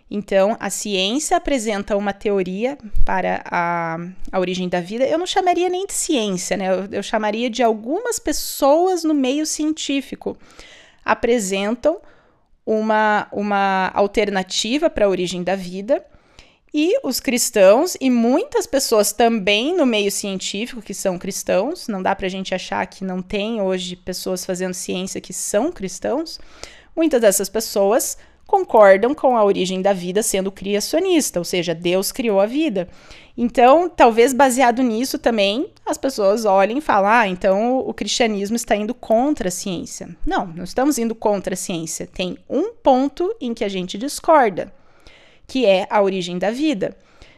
Então, 0.10 0.58
a 0.60 0.68
ciência 0.72 1.38
apresenta 1.38 1.96
uma 1.96 2.12
teoria 2.12 2.76
para 3.06 3.44
a, 3.46 3.98
a 4.32 4.40
origem 4.40 4.68
da 4.68 4.82
vida. 4.82 5.06
Eu 5.06 5.20
não 5.20 5.28
chamaria 5.28 5.70
nem 5.70 5.86
de 5.86 5.94
ciência, 5.94 6.58
né? 6.58 6.74
Eu, 6.74 6.88
eu 6.92 7.04
chamaria 7.04 7.52
de 7.52 7.62
algumas 7.62 8.18
pessoas 8.18 9.04
no 9.04 9.14
meio 9.14 9.46
científico 9.46 10.36
apresentam 11.06 12.02
uma, 12.66 13.28
uma 13.32 13.92
alternativa 13.94 14.90
para 14.90 15.06
a 15.06 15.10
origem 15.10 15.44
da 15.44 15.56
vida. 15.56 16.04
E 16.74 17.00
os 17.04 17.20
cristãos 17.20 17.98
e 18.00 18.10
muitas 18.10 18.68
pessoas 18.68 19.12
também 19.12 19.76
no 19.76 19.86
meio 19.86 20.12
científico 20.12 20.82
que 20.82 20.94
são 20.94 21.18
cristãos, 21.18 21.88
não 21.88 22.02
dá 22.02 22.16
para 22.16 22.28
a 22.28 22.30
gente 22.30 22.54
achar 22.54 22.86
que 22.86 23.04
não 23.04 23.22
tem 23.22 23.62
hoje 23.62 23.96
pessoas 23.96 24.46
fazendo 24.46 24.74
ciência 24.74 25.20
que 25.20 25.34
são 25.34 25.72
cristãos. 25.72 26.40
Muitas 26.96 27.22
dessas 27.22 27.50
pessoas 27.50 28.18
concordam 28.50 29.14
com 29.14 29.38
a 29.38 29.44
origem 29.44 29.80
da 29.80 29.94
vida 29.94 30.24
sendo 30.24 30.52
criacionista, 30.52 31.40
ou 31.40 31.46
seja, 31.46 31.76
Deus 31.76 32.12
criou 32.12 32.40
a 32.40 32.48
vida. 32.48 32.90
Então, 33.38 33.88
talvez 33.88 34.34
baseado 34.34 34.82
nisso 34.82 35.20
também, 35.20 35.72
as 35.86 35.98
pessoas 35.98 36.46
olhem 36.46 36.80
e 36.80 36.82
falem: 36.82 37.10
ah, 37.10 37.28
então 37.28 37.78
o 37.78 37.94
cristianismo 37.94 38.56
está 38.56 38.76
indo 38.76 38.94
contra 38.94 39.48
a 39.48 39.52
ciência. 39.52 40.10
Não, 40.26 40.48
não 40.48 40.64
estamos 40.64 40.98
indo 40.98 41.14
contra 41.16 41.54
a 41.54 41.58
ciência. 41.58 42.08
Tem 42.08 42.38
um 42.50 42.74
ponto 42.74 43.34
em 43.40 43.54
que 43.54 43.64
a 43.64 43.70
gente 43.70 43.98
discorda, 43.98 44.74
que 45.50 45.66
é 45.66 45.88
a 45.90 46.02
origem 46.02 46.38
da 46.38 46.52
vida. 46.52 46.96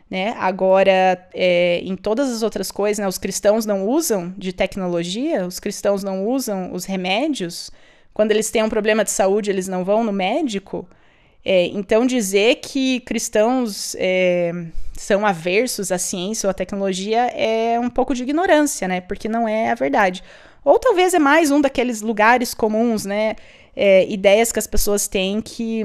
Né? 0.09 0.35
Agora, 0.37 1.25
é, 1.33 1.79
em 1.79 1.95
todas 1.95 2.29
as 2.29 2.43
outras 2.43 2.69
coisas, 2.69 2.99
né, 2.99 3.07
os 3.07 3.17
cristãos 3.17 3.65
não 3.65 3.87
usam 3.87 4.33
de 4.37 4.51
tecnologia, 4.51 5.47
os 5.47 5.57
cristãos 5.57 6.03
não 6.03 6.27
usam 6.27 6.73
os 6.73 6.83
remédios. 6.83 7.71
Quando 8.13 8.31
eles 8.31 8.51
têm 8.51 8.61
um 8.61 8.69
problema 8.69 9.05
de 9.05 9.11
saúde, 9.11 9.49
eles 9.49 9.69
não 9.69 9.85
vão 9.85 10.03
no 10.03 10.11
médico. 10.11 10.85
É, 11.45 11.65
então, 11.67 12.05
dizer 12.05 12.55
que 12.55 12.99
cristãos 12.99 13.95
é, 13.97 14.51
são 14.97 15.25
aversos 15.25 15.91
à 15.91 15.97
ciência 15.97 16.45
ou 16.45 16.51
à 16.51 16.53
tecnologia 16.53 17.21
é 17.27 17.79
um 17.79 17.89
pouco 17.89 18.13
de 18.13 18.23
ignorância, 18.23 18.87
né? 18.87 19.01
Porque 19.01 19.29
não 19.29 19.47
é 19.47 19.71
a 19.71 19.75
verdade. 19.75 20.21
Ou 20.63 20.77
talvez 20.77 21.13
é 21.13 21.19
mais 21.19 21.49
um 21.49 21.59
daqueles 21.59 22.01
lugares 22.01 22.53
comuns, 22.53 23.05
né? 23.05 23.35
É, 23.75 24.05
ideias 24.07 24.51
que 24.51 24.59
as 24.59 24.67
pessoas 24.67 25.07
têm 25.07 25.41
que, 25.41 25.83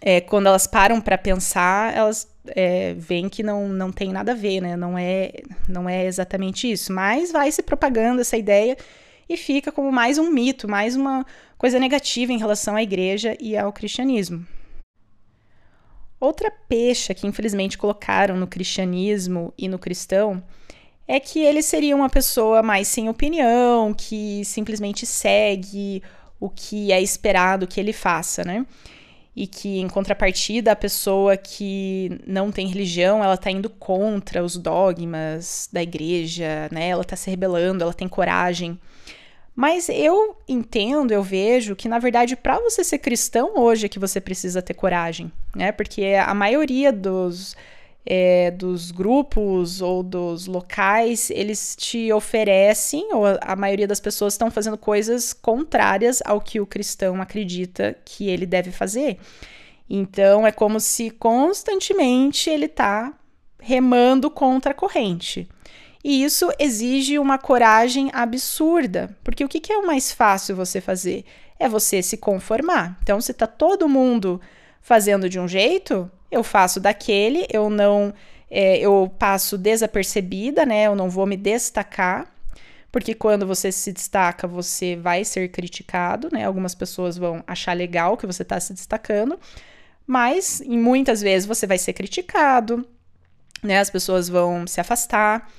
é, 0.00 0.20
quando 0.20 0.46
elas 0.46 0.66
param 0.66 1.00
para 1.00 1.18
pensar, 1.18 1.94
elas 1.94 2.28
é, 2.48 2.94
veem 2.94 3.28
que 3.28 3.42
não, 3.42 3.68
não 3.68 3.90
tem 3.90 4.12
nada 4.12 4.32
a 4.32 4.34
ver, 4.34 4.60
né? 4.60 4.76
Não 4.76 4.96
é, 4.96 5.32
não 5.68 5.88
é 5.88 6.06
exatamente 6.06 6.70
isso. 6.70 6.92
Mas 6.92 7.32
vai 7.32 7.50
se 7.50 7.62
propagando 7.62 8.20
essa 8.20 8.36
ideia 8.36 8.76
e 9.28 9.36
fica 9.36 9.72
como 9.72 9.92
mais 9.92 10.18
um 10.18 10.30
mito, 10.30 10.68
mais 10.68 10.96
uma 10.96 11.26
coisa 11.56 11.78
negativa 11.78 12.32
em 12.32 12.38
relação 12.38 12.76
à 12.76 12.82
igreja 12.82 13.36
e 13.40 13.56
ao 13.56 13.72
cristianismo. 13.72 14.46
Outra 16.20 16.50
pecha 16.50 17.14
que 17.14 17.26
infelizmente 17.26 17.78
colocaram 17.78 18.36
no 18.36 18.46
cristianismo 18.46 19.52
e 19.56 19.68
no 19.68 19.78
cristão 19.78 20.42
é 21.06 21.20
que 21.20 21.40
ele 21.40 21.62
seria 21.62 21.94
uma 21.94 22.10
pessoa 22.10 22.62
mais 22.62 22.88
sem 22.88 23.08
opinião, 23.08 23.94
que 23.94 24.44
simplesmente 24.44 25.06
segue 25.06 26.02
o 26.40 26.50
que 26.50 26.92
é 26.92 27.00
esperado 27.00 27.66
que 27.66 27.80
ele 27.80 27.92
faça, 27.92 28.44
né? 28.44 28.66
E 29.40 29.46
que, 29.46 29.78
em 29.78 29.86
contrapartida, 29.86 30.72
a 30.72 30.76
pessoa 30.76 31.36
que 31.36 32.10
não 32.26 32.50
tem 32.50 32.66
religião, 32.66 33.22
ela 33.22 33.36
tá 33.36 33.52
indo 33.52 33.70
contra 33.70 34.42
os 34.42 34.56
dogmas 34.56 35.68
da 35.72 35.80
igreja, 35.80 36.68
né? 36.72 36.88
Ela 36.88 37.04
tá 37.04 37.14
se 37.14 37.30
rebelando, 37.30 37.84
ela 37.84 37.94
tem 37.94 38.08
coragem. 38.08 38.76
Mas 39.54 39.88
eu 39.88 40.36
entendo, 40.48 41.12
eu 41.12 41.22
vejo 41.22 41.76
que 41.76 41.88
na 41.88 42.00
verdade 42.00 42.34
para 42.34 42.58
você 42.58 42.82
ser 42.82 42.98
cristão 42.98 43.54
hoje 43.56 43.86
é 43.86 43.88
que 43.88 43.98
você 43.98 44.20
precisa 44.20 44.60
ter 44.60 44.74
coragem, 44.74 45.30
né? 45.54 45.70
Porque 45.70 46.14
a 46.14 46.34
maioria 46.34 46.92
dos 46.92 47.56
é, 48.10 48.50
dos 48.50 48.90
grupos 48.90 49.82
ou 49.82 50.02
dos 50.02 50.46
locais, 50.46 51.28
eles 51.28 51.76
te 51.76 52.10
oferecem, 52.10 53.06
ou 53.12 53.24
a, 53.38 53.54
maioria 53.54 53.86
das 53.86 54.00
pessoas 54.00 54.32
estão 54.32 54.50
fazendo 54.50 54.78
coisas 54.78 55.34
contrárias 55.34 56.22
ao 56.24 56.40
que 56.40 56.58
o 56.58 56.66
cristão 56.66 57.20
acredita 57.20 57.94
que 58.06 58.26
ele 58.30 58.46
deve 58.46 58.70
fazer. 58.70 59.18
Então 59.90 60.46
é 60.46 60.50
como 60.50 60.80
se 60.80 61.10
constantemente 61.10 62.48
ele 62.48 62.64
está 62.64 63.12
remando 63.60 64.30
contra 64.30 64.72
a 64.72 64.74
corrente. 64.74 65.46
E 66.02 66.24
isso 66.24 66.50
exige 66.58 67.18
uma 67.18 67.36
coragem 67.36 68.08
absurda, 68.14 69.14
porque 69.22 69.44
o 69.44 69.48
que, 69.48 69.60
que 69.60 69.70
é 69.70 69.76
o 69.76 69.86
mais 69.86 70.12
fácil 70.12 70.56
você 70.56 70.80
fazer? 70.80 71.26
É 71.58 71.68
você 71.68 72.02
se 72.02 72.16
conformar. 72.16 72.96
Então, 73.02 73.20
se 73.20 73.32
está 73.32 73.46
todo 73.46 73.88
mundo 73.88 74.40
fazendo 74.80 75.28
de 75.28 75.40
um 75.40 75.48
jeito, 75.48 76.10
eu 76.30 76.42
faço 76.42 76.78
daquele, 76.80 77.46
eu 77.50 77.70
não, 77.70 78.12
é, 78.50 78.78
eu 78.78 79.12
passo 79.18 79.56
desapercebida, 79.56 80.64
né? 80.66 80.84
Eu 80.84 80.94
não 80.94 81.08
vou 81.08 81.26
me 81.26 81.36
destacar, 81.36 82.32
porque 82.90 83.14
quando 83.14 83.46
você 83.46 83.70
se 83.72 83.92
destaca, 83.92 84.46
você 84.46 84.96
vai 84.96 85.24
ser 85.24 85.48
criticado, 85.48 86.28
né? 86.32 86.44
Algumas 86.44 86.74
pessoas 86.74 87.16
vão 87.16 87.42
achar 87.46 87.72
legal 87.72 88.16
que 88.16 88.26
você 88.26 88.42
está 88.42 88.58
se 88.60 88.72
destacando, 88.72 89.38
mas 90.06 90.60
em 90.60 90.78
muitas 90.78 91.20
vezes 91.20 91.46
você 91.46 91.66
vai 91.66 91.78
ser 91.78 91.92
criticado, 91.92 92.86
né? 93.62 93.78
As 93.78 93.90
pessoas 93.90 94.28
vão 94.28 94.66
se 94.66 94.80
afastar. 94.80 95.50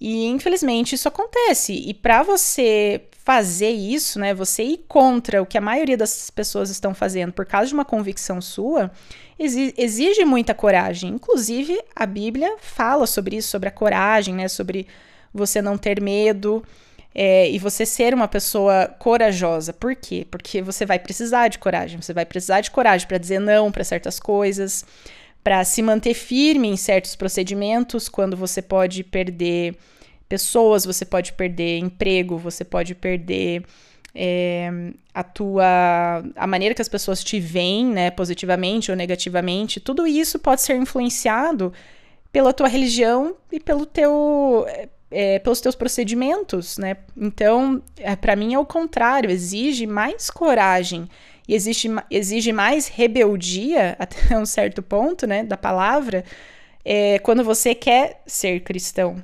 E 0.00 0.26
infelizmente 0.26 0.94
isso 0.94 1.08
acontece. 1.08 1.72
E 1.72 1.92
para 1.92 2.22
você 2.22 3.02
fazer 3.28 3.68
isso, 3.68 4.18
né, 4.18 4.32
você 4.32 4.62
ir 4.62 4.86
contra 4.88 5.42
o 5.42 5.44
que 5.44 5.58
a 5.58 5.60
maioria 5.60 5.98
das 5.98 6.30
pessoas 6.30 6.70
estão 6.70 6.94
fazendo 6.94 7.30
por 7.30 7.44
causa 7.44 7.66
de 7.66 7.74
uma 7.74 7.84
convicção 7.84 8.40
sua, 8.40 8.90
exige 9.38 10.24
muita 10.24 10.54
coragem. 10.54 11.10
Inclusive, 11.10 11.78
a 11.94 12.06
Bíblia 12.06 12.56
fala 12.58 13.06
sobre 13.06 13.36
isso, 13.36 13.50
sobre 13.50 13.68
a 13.68 13.70
coragem, 13.70 14.34
né, 14.34 14.48
sobre 14.48 14.86
você 15.30 15.60
não 15.60 15.76
ter 15.76 16.00
medo. 16.00 16.64
É, 17.14 17.50
e 17.50 17.58
você 17.58 17.84
ser 17.84 18.14
uma 18.14 18.28
pessoa 18.28 18.88
corajosa. 18.98 19.74
Por 19.74 19.94
quê? 19.94 20.26
Porque 20.30 20.62
você 20.62 20.86
vai 20.86 20.98
precisar 20.98 21.48
de 21.48 21.58
coragem. 21.58 22.00
Você 22.00 22.14
vai 22.14 22.24
precisar 22.24 22.62
de 22.62 22.70
coragem 22.70 23.06
para 23.06 23.18
dizer 23.18 23.40
não 23.40 23.70
para 23.70 23.84
certas 23.84 24.18
coisas 24.18 24.86
para 25.44 25.64
se 25.64 25.82
manter 25.82 26.14
firme 26.14 26.68
em 26.68 26.76
certos 26.76 27.16
procedimentos, 27.16 28.08
quando 28.08 28.36
você 28.36 28.60
pode 28.60 29.02
perder 29.04 29.76
pessoas, 30.28 30.84
você 30.84 31.04
pode 31.04 31.32
perder 31.32 31.78
emprego, 31.78 32.36
você 32.36 32.64
pode 32.64 32.94
perder 32.94 33.64
é, 34.14 34.70
a 35.14 35.22
tua 35.22 36.22
a 36.36 36.46
maneira 36.46 36.74
que 36.74 36.82
as 36.82 36.88
pessoas 36.88 37.22
te 37.22 37.38
veem, 37.38 37.86
né, 37.86 38.10
positivamente 38.10 38.90
ou 38.90 38.96
negativamente, 38.96 39.80
tudo 39.80 40.06
isso 40.06 40.38
pode 40.38 40.60
ser 40.60 40.76
influenciado 40.76 41.72
pela 42.32 42.52
tua 42.52 42.68
religião 42.68 43.36
e 43.50 43.58
pelo 43.60 43.86
teu 43.86 44.66
é, 45.10 45.38
pelos 45.38 45.60
teus 45.60 45.74
procedimentos, 45.74 46.76
né? 46.78 46.96
Então, 47.16 47.82
é, 47.96 48.14
para 48.14 48.36
mim 48.36 48.54
é 48.54 48.58
o 48.58 48.66
contrário, 48.66 49.30
exige 49.30 49.86
mais 49.86 50.30
coragem 50.30 51.08
e 51.46 51.54
existe, 51.54 51.88
exige 52.10 52.52
mais 52.52 52.88
rebeldia, 52.88 53.96
até 53.98 54.36
um 54.36 54.44
certo 54.44 54.82
ponto, 54.82 55.26
né, 55.26 55.42
da 55.42 55.56
palavra, 55.56 56.24
é, 56.84 57.18
quando 57.20 57.42
você 57.42 57.74
quer 57.74 58.20
ser 58.26 58.60
cristão. 58.60 59.22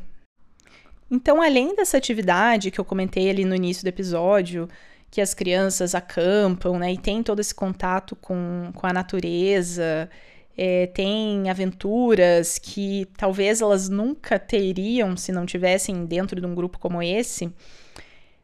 Então, 1.11 1.41
além 1.43 1.75
dessa 1.75 1.97
atividade 1.97 2.71
que 2.71 2.81
eu 2.81 2.85
comentei 2.85 3.29
ali 3.31 3.45
no 3.45 3.55
início 3.55 3.85
do 3.85 3.89
episódio, 3.89 4.69
que 5.11 5.21
as 5.21 5.33
crianças 5.33 5.95
acampam, 5.95 6.79
né, 6.79 6.93
e 6.93 6.99
tem 6.99 7.23
todo 7.23 7.41
esse 7.41 7.55
contato 7.55 8.17
com, 8.17 8.71
com 8.75 8.87
a 8.87 8.93
natureza, 8.93 10.11
é, 10.57 10.87
tem 10.89 11.49
aventuras 11.51 12.59
que 12.59 13.07
talvez 13.17 13.61
elas 13.61 13.89
nunca 13.89 14.39
teriam 14.39 15.17
se 15.17 15.33
não 15.33 15.45
tivessem 15.47 16.05
dentro 16.07 16.41
de 16.41 16.47
um 16.47 16.55
grupo 16.55 16.79
como 16.79 17.03
esse. 17.03 17.53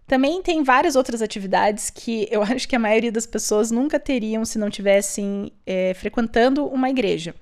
Também 0.06 0.42
tem 0.42 0.64
várias 0.64 0.96
outras 0.96 1.22
atividades 1.22 1.88
que 1.88 2.26
eu 2.30 2.42
acho 2.44 2.68
que 2.68 2.74
a 2.74 2.80
maioria 2.80 3.12
das 3.12 3.26
pessoas 3.26 3.70
nunca 3.70 3.98
teriam 3.98 4.44
se 4.44 4.58
não 4.58 4.68
tivessem 4.68 5.52
é, 5.64 5.94
frequentando 5.94 6.66
uma 6.66 6.90
igreja. 6.90 7.34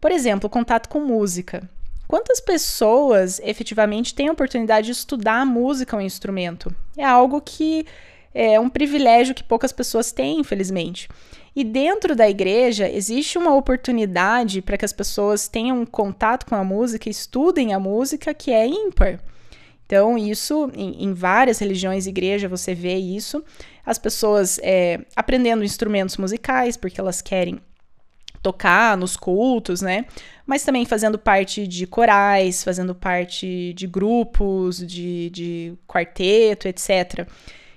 Por 0.00 0.10
exemplo, 0.10 0.50
contato 0.50 0.88
com 0.88 1.00
música. 1.00 1.68
Quantas 2.08 2.40
pessoas 2.40 3.38
efetivamente 3.44 4.14
têm 4.14 4.28
a 4.28 4.32
oportunidade 4.32 4.86
de 4.86 4.92
estudar 4.92 5.44
música 5.44 5.94
ou 5.94 6.02
um 6.02 6.06
instrumento? 6.06 6.74
É 6.96 7.04
algo 7.04 7.38
que 7.38 7.84
é 8.32 8.58
um 8.58 8.70
privilégio 8.70 9.34
que 9.34 9.44
poucas 9.44 9.72
pessoas 9.72 10.10
têm, 10.10 10.40
infelizmente. 10.40 11.06
E 11.54 11.62
dentro 11.62 12.16
da 12.16 12.28
igreja 12.28 12.88
existe 12.88 13.36
uma 13.36 13.54
oportunidade 13.54 14.62
para 14.62 14.78
que 14.78 14.86
as 14.86 14.92
pessoas 14.92 15.48
tenham 15.48 15.84
contato 15.84 16.46
com 16.46 16.54
a 16.54 16.64
música, 16.64 17.10
estudem 17.10 17.74
a 17.74 17.78
música, 17.78 18.32
que 18.32 18.52
é 18.52 18.66
ímpar. 18.66 19.20
Então, 19.84 20.16
isso 20.16 20.70
em, 20.74 21.04
em 21.04 21.12
várias 21.12 21.58
religiões 21.58 22.06
e 22.06 22.10
igrejas 22.10 22.50
você 22.50 22.74
vê 22.74 22.94
isso. 22.94 23.44
As 23.84 23.98
pessoas 23.98 24.58
é, 24.62 25.00
aprendendo 25.14 25.62
instrumentos 25.62 26.16
musicais, 26.16 26.74
porque 26.74 27.00
elas 27.00 27.20
querem 27.20 27.60
tocar 28.42 28.96
nos 28.96 29.16
cultos, 29.16 29.80
né? 29.80 30.06
Mas 30.46 30.64
também 30.64 30.84
fazendo 30.84 31.18
parte 31.18 31.66
de 31.66 31.86
corais, 31.86 32.64
fazendo 32.64 32.94
parte 32.94 33.72
de 33.74 33.86
grupos, 33.86 34.78
de, 34.78 35.30
de 35.30 35.74
quarteto, 35.86 36.68
etc. 36.68 37.26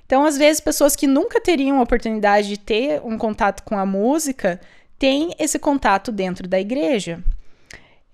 Então, 0.06 0.26
às 0.26 0.38
vezes, 0.38 0.60
pessoas 0.60 0.96
que 0.96 1.08
nunca 1.08 1.40
teriam 1.40 1.80
a 1.80 1.84
oportunidade 1.84 2.48
de 2.50 2.58
ter 2.58 3.02
um 3.04 3.18
contato 3.18 3.64
com 3.64 3.78
a 3.78 3.86
música 3.86 4.60
têm 5.00 5.34
esse 5.40 5.58
contato 5.58 6.12
dentro 6.12 6.48
da 6.48 6.60
igreja. 6.60 7.24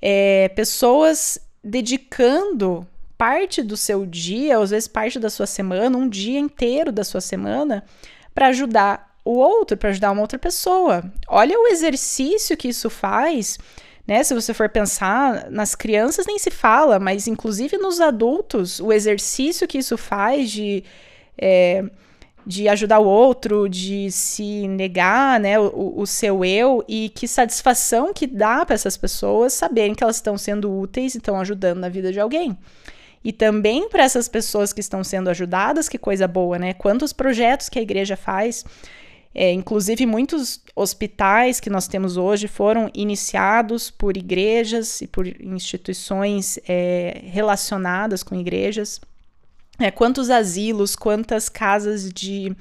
É, 0.02 0.48
pessoas 0.50 1.40
dedicando 1.64 2.88
parte 3.18 3.64
do 3.64 3.76
seu 3.76 4.06
dia, 4.06 4.60
às 4.60 4.70
vezes 4.70 4.88
parte 4.88 5.20
da 5.20 5.30
sua 5.30 5.48
semana, 5.48 5.98
um 5.98 6.08
dia 6.08 6.40
inteiro 6.40 6.92
da 6.92 7.04
sua 7.04 7.20
semana, 7.20 7.84
para 8.34 8.48
ajudar 8.48 9.07
o 9.28 9.38
outro, 9.38 9.78
para 9.78 9.90
ajudar 9.90 10.12
uma 10.12 10.22
outra 10.22 10.40
pessoa. 10.40 11.04
Olha 11.28 11.60
o 11.60 11.68
exercício 11.68 12.56
que 12.56 12.70
isso 12.70 12.90
faz, 12.90 13.58
né? 14.08 14.24
Se 14.24 14.34
você 14.34 14.54
for 14.54 14.70
pensar 14.70 15.50
nas 15.52 15.76
crianças 15.76 16.26
nem 16.26 16.40
se 16.40 16.50
fala, 16.50 17.00
mas 17.00 17.28
inclusive 17.28 17.78
nos 17.78 18.00
adultos, 18.00 18.80
o 18.80 18.94
exercício 18.94 19.68
que 19.68 19.78
isso 19.78 19.98
faz 19.98 20.50
de 20.50 20.84
é, 21.38 21.84
de 22.46 22.70
ajudar 22.70 23.00
o 23.00 23.06
outro, 23.06 23.68
de 23.68 24.10
se 24.10 24.70
negar, 24.70 25.38
né, 25.38 25.60
o, 25.60 25.96
o 25.98 26.08
seu 26.08 26.46
eu 26.46 26.82
e 26.88 27.10
que 27.10 27.28
satisfação 27.28 28.14
que 28.14 28.26
dá 28.26 28.66
para 28.66 28.74
essas 28.74 28.96
pessoas 28.96 29.52
saberem 29.52 29.94
que 29.94 30.02
elas 30.02 30.16
estão 30.16 30.38
sendo 30.38 30.72
úteis 30.74 31.14
e 31.14 31.18
estão 31.18 31.38
ajudando 31.42 31.80
na 31.80 31.90
vida 31.90 32.10
de 32.10 32.22
alguém. 32.22 32.58
E 33.22 33.34
também 33.34 33.90
para 33.90 34.04
essas 34.04 34.30
pessoas 34.30 34.72
que 34.72 34.80
estão 34.80 35.04
sendo 35.04 35.30
ajudadas, 35.30 35.90
que 35.90 35.98
coisa 35.98 36.26
boa, 36.26 36.58
né? 36.58 36.74
Quantos 36.74 37.12
projetos 37.12 37.68
que 37.68 37.78
a 37.78 37.82
igreja 37.82 38.16
faz. 38.16 38.64
É, 39.40 39.52
inclusive, 39.52 40.04
muitos 40.08 40.60
hospitais 40.76 41.60
que 41.60 41.70
nós 41.70 41.88
temos 41.88 42.18
hoje 42.18 42.48
foram 42.48 42.90
iniciados 42.92 43.92
por 43.92 44.18
igrejas 44.18 45.00
e 45.00 45.06
por 45.06 45.28
instituições 45.28 46.58
é, 46.68 47.22
relacionadas 47.26 48.24
com 48.24 48.34
igrejas. 48.34 49.00
É, 49.78 49.92
quantos 49.92 50.32
asilos, 50.32 50.96
quantas 50.96 51.50
casas 51.50 52.12
de, 52.12 52.52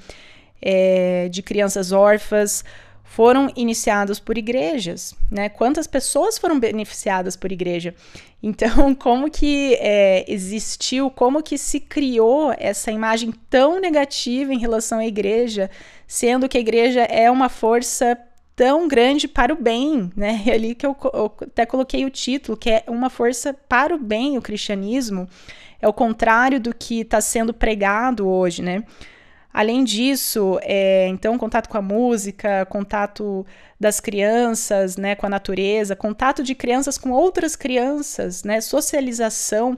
é, 0.61 1.27
de 1.29 1.41
crianças 1.41 1.91
órfãs, 1.91 2.63
foram 3.07 3.49
iniciados 3.55 4.19
por 4.19 4.37
igrejas, 4.37 5.15
né? 5.31 5.47
Quantas 5.47 5.87
pessoas 5.87 6.37
foram 6.37 6.59
beneficiadas 6.59 7.35
por 7.35 7.51
igreja? 7.51 7.95
Então, 8.43 8.93
como 8.95 9.31
que 9.31 9.75
é, 9.79 10.25
existiu, 10.27 11.09
como 11.09 11.41
que 11.41 11.57
se 11.57 11.79
criou 11.79 12.53
essa 12.57 12.91
imagem 12.91 13.33
tão 13.49 13.79
negativa 13.79 14.53
em 14.53 14.59
relação 14.59 14.99
à 14.99 15.05
igreja, 15.05 15.69
sendo 16.05 16.49
que 16.49 16.57
a 16.57 16.61
igreja 16.61 17.01
é 17.03 17.31
uma 17.31 17.49
força 17.49 18.17
tão 18.55 18.87
grande 18.87 19.27
para 19.27 19.53
o 19.53 19.61
bem, 19.61 20.11
né? 20.15 20.43
E 20.45 20.51
ali 20.51 20.75
que 20.75 20.85
eu, 20.85 20.95
eu 21.13 21.33
até 21.41 21.65
coloquei 21.65 22.05
o 22.05 22.09
título, 22.09 22.57
que 22.57 22.69
é 22.69 22.83
uma 22.87 23.09
força 23.09 23.53
para 23.53 23.95
o 23.95 23.97
bem, 23.97 24.37
o 24.37 24.41
cristianismo. 24.41 25.27
É 25.81 25.87
o 25.87 25.93
contrário 25.93 26.59
do 26.59 26.75
que 26.75 27.01
está 27.01 27.21
sendo 27.21 27.53
pregado 27.53 28.27
hoje, 28.27 28.61
né? 28.61 28.83
Além 29.57 29.83
disso, 29.83 30.59
é, 30.61 31.07
então, 31.07 31.35
contato 31.35 31.67
com 31.67 31.79
a 31.79 31.81
música, 31.81 32.63
contato 32.67 33.43
das 33.79 33.99
crianças, 33.99 34.97
né, 34.97 35.15
com 35.15 35.25
a 35.25 35.29
natureza, 35.29 35.95
contato 35.95 36.43
de 36.43 36.53
crianças 36.53 36.95
com 36.95 37.09
outras 37.09 37.55
crianças, 37.55 38.43
né, 38.43 38.61
socialização. 38.61 39.75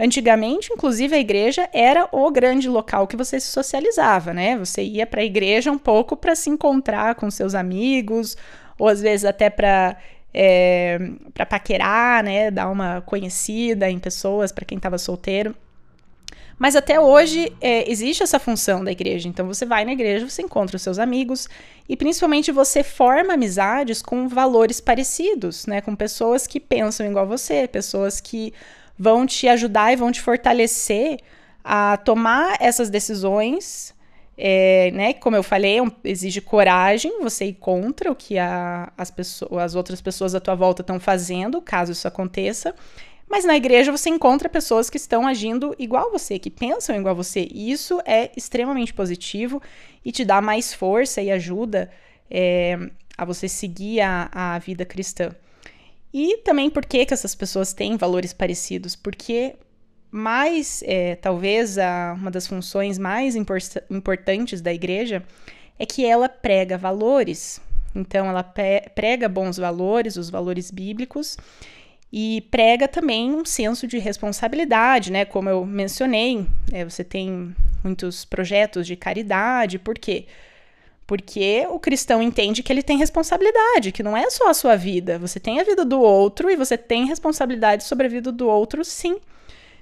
Antigamente, 0.00 0.72
inclusive, 0.72 1.14
a 1.14 1.18
igreja 1.18 1.68
era 1.74 2.08
o 2.10 2.30
grande 2.30 2.70
local 2.70 3.06
que 3.06 3.14
você 3.14 3.38
se 3.38 3.48
socializava, 3.48 4.32
né? 4.32 4.56
Você 4.56 4.82
ia 4.82 5.06
para 5.06 5.20
a 5.20 5.24
igreja 5.24 5.70
um 5.70 5.76
pouco 5.76 6.16
para 6.16 6.34
se 6.34 6.48
encontrar 6.48 7.14
com 7.14 7.30
seus 7.30 7.54
amigos, 7.54 8.34
ou 8.78 8.88
às 8.88 9.02
vezes 9.02 9.26
até 9.26 9.50
para 9.50 9.94
é, 10.32 10.98
para 11.34 11.44
paquerar, 11.44 12.24
né? 12.24 12.50
Dar 12.50 12.70
uma 12.70 13.02
conhecida 13.02 13.90
em 13.90 13.98
pessoas 13.98 14.50
para 14.52 14.64
quem 14.64 14.78
estava 14.78 14.96
solteiro. 14.96 15.54
Mas 16.58 16.76
até 16.76 17.00
hoje 17.00 17.52
é, 17.60 17.90
existe 17.90 18.22
essa 18.22 18.38
função 18.38 18.84
da 18.84 18.92
igreja. 18.92 19.28
Então 19.28 19.46
você 19.46 19.66
vai 19.66 19.84
na 19.84 19.92
igreja, 19.92 20.28
você 20.28 20.42
encontra 20.42 20.76
os 20.76 20.82
seus 20.82 20.98
amigos 20.98 21.48
e 21.88 21.96
principalmente 21.96 22.52
você 22.52 22.82
forma 22.82 23.34
amizades 23.34 24.02
com 24.02 24.28
valores 24.28 24.80
parecidos, 24.80 25.66
né? 25.66 25.80
Com 25.80 25.96
pessoas 25.96 26.46
que 26.46 26.60
pensam 26.60 27.06
igual 27.06 27.26
você, 27.26 27.66
pessoas 27.66 28.20
que 28.20 28.52
vão 28.98 29.26
te 29.26 29.48
ajudar 29.48 29.92
e 29.92 29.96
vão 29.96 30.12
te 30.12 30.20
fortalecer 30.20 31.18
a 31.64 31.96
tomar 31.96 32.56
essas 32.60 32.90
decisões. 32.90 33.94
É, 34.44 34.90
né, 34.94 35.12
como 35.12 35.36
eu 35.36 35.42
falei, 35.42 35.78
é 35.78 35.82
exige 36.04 36.40
coragem 36.40 37.20
você 37.20 37.44
ir 37.44 37.52
contra 37.52 38.10
o 38.10 38.14
que 38.14 38.38
a, 38.38 38.90
as, 38.96 39.10
pessoas, 39.10 39.52
as 39.62 39.74
outras 39.74 40.00
pessoas 40.00 40.34
à 40.34 40.40
tua 40.40 40.54
volta 40.54 40.80
estão 40.80 40.98
fazendo, 40.98 41.60
caso 41.60 41.92
isso 41.92 42.08
aconteça 42.08 42.74
Mas 43.32 43.46
na 43.46 43.56
igreja 43.56 43.90
você 43.90 44.10
encontra 44.10 44.46
pessoas 44.46 44.90
que 44.90 44.98
estão 44.98 45.26
agindo 45.26 45.74
igual 45.78 46.10
você, 46.12 46.38
que 46.38 46.50
pensam 46.50 46.94
igual 46.94 47.16
você. 47.16 47.48
E 47.50 47.72
isso 47.72 47.98
é 48.04 48.30
extremamente 48.36 48.92
positivo 48.92 49.62
e 50.04 50.12
te 50.12 50.22
dá 50.22 50.42
mais 50.42 50.74
força 50.74 51.22
e 51.22 51.30
ajuda 51.30 51.90
é, 52.30 52.78
a 53.16 53.24
você 53.24 53.48
seguir 53.48 54.02
a, 54.02 54.28
a 54.30 54.58
vida 54.58 54.84
cristã. 54.84 55.34
E 56.12 56.42
também 56.44 56.68
por 56.68 56.84
que, 56.84 57.06
que 57.06 57.14
essas 57.14 57.34
pessoas 57.34 57.72
têm 57.72 57.96
valores 57.96 58.34
parecidos? 58.34 58.94
Porque 58.94 59.56
mais, 60.10 60.82
é, 60.84 61.16
talvez, 61.16 61.78
a, 61.78 62.14
uma 62.14 62.30
das 62.30 62.46
funções 62.46 62.98
mais 62.98 63.34
impor 63.34 63.60
importantes 63.90 64.60
da 64.60 64.74
igreja 64.74 65.24
é 65.78 65.86
que 65.86 66.04
ela 66.04 66.28
prega 66.28 66.76
valores. 66.76 67.62
Então, 67.94 68.26
ela 68.26 68.42
prega 68.42 69.26
bons 69.26 69.56
valores, 69.56 70.16
os 70.16 70.28
valores 70.28 70.70
bíblicos, 70.70 71.38
e 72.12 72.42
prega 72.50 72.86
também 72.86 73.32
um 73.32 73.44
senso 73.44 73.86
de 73.86 73.98
responsabilidade, 73.98 75.10
né? 75.10 75.24
Como 75.24 75.48
eu 75.48 75.64
mencionei, 75.64 76.46
é, 76.70 76.84
você 76.84 77.02
tem 77.02 77.54
muitos 77.82 78.24
projetos 78.24 78.86
de 78.86 78.96
caridade, 78.96 79.78
por 79.78 79.98
quê? 79.98 80.26
Porque 81.06 81.66
o 81.70 81.80
cristão 81.80 82.22
entende 82.22 82.62
que 82.62 82.72
ele 82.72 82.82
tem 82.82 82.98
responsabilidade, 82.98 83.92
que 83.92 84.02
não 84.02 84.16
é 84.16 84.28
só 84.30 84.48
a 84.50 84.54
sua 84.54 84.76
vida, 84.76 85.18
você 85.18 85.40
tem 85.40 85.58
a 85.58 85.64
vida 85.64 85.84
do 85.84 86.00
outro 86.00 86.50
e 86.50 86.56
você 86.56 86.76
tem 86.76 87.06
responsabilidade 87.06 87.84
sobre 87.84 88.06
a 88.06 88.10
vida 88.10 88.30
do 88.30 88.46
outro, 88.46 88.84
sim. 88.84 89.18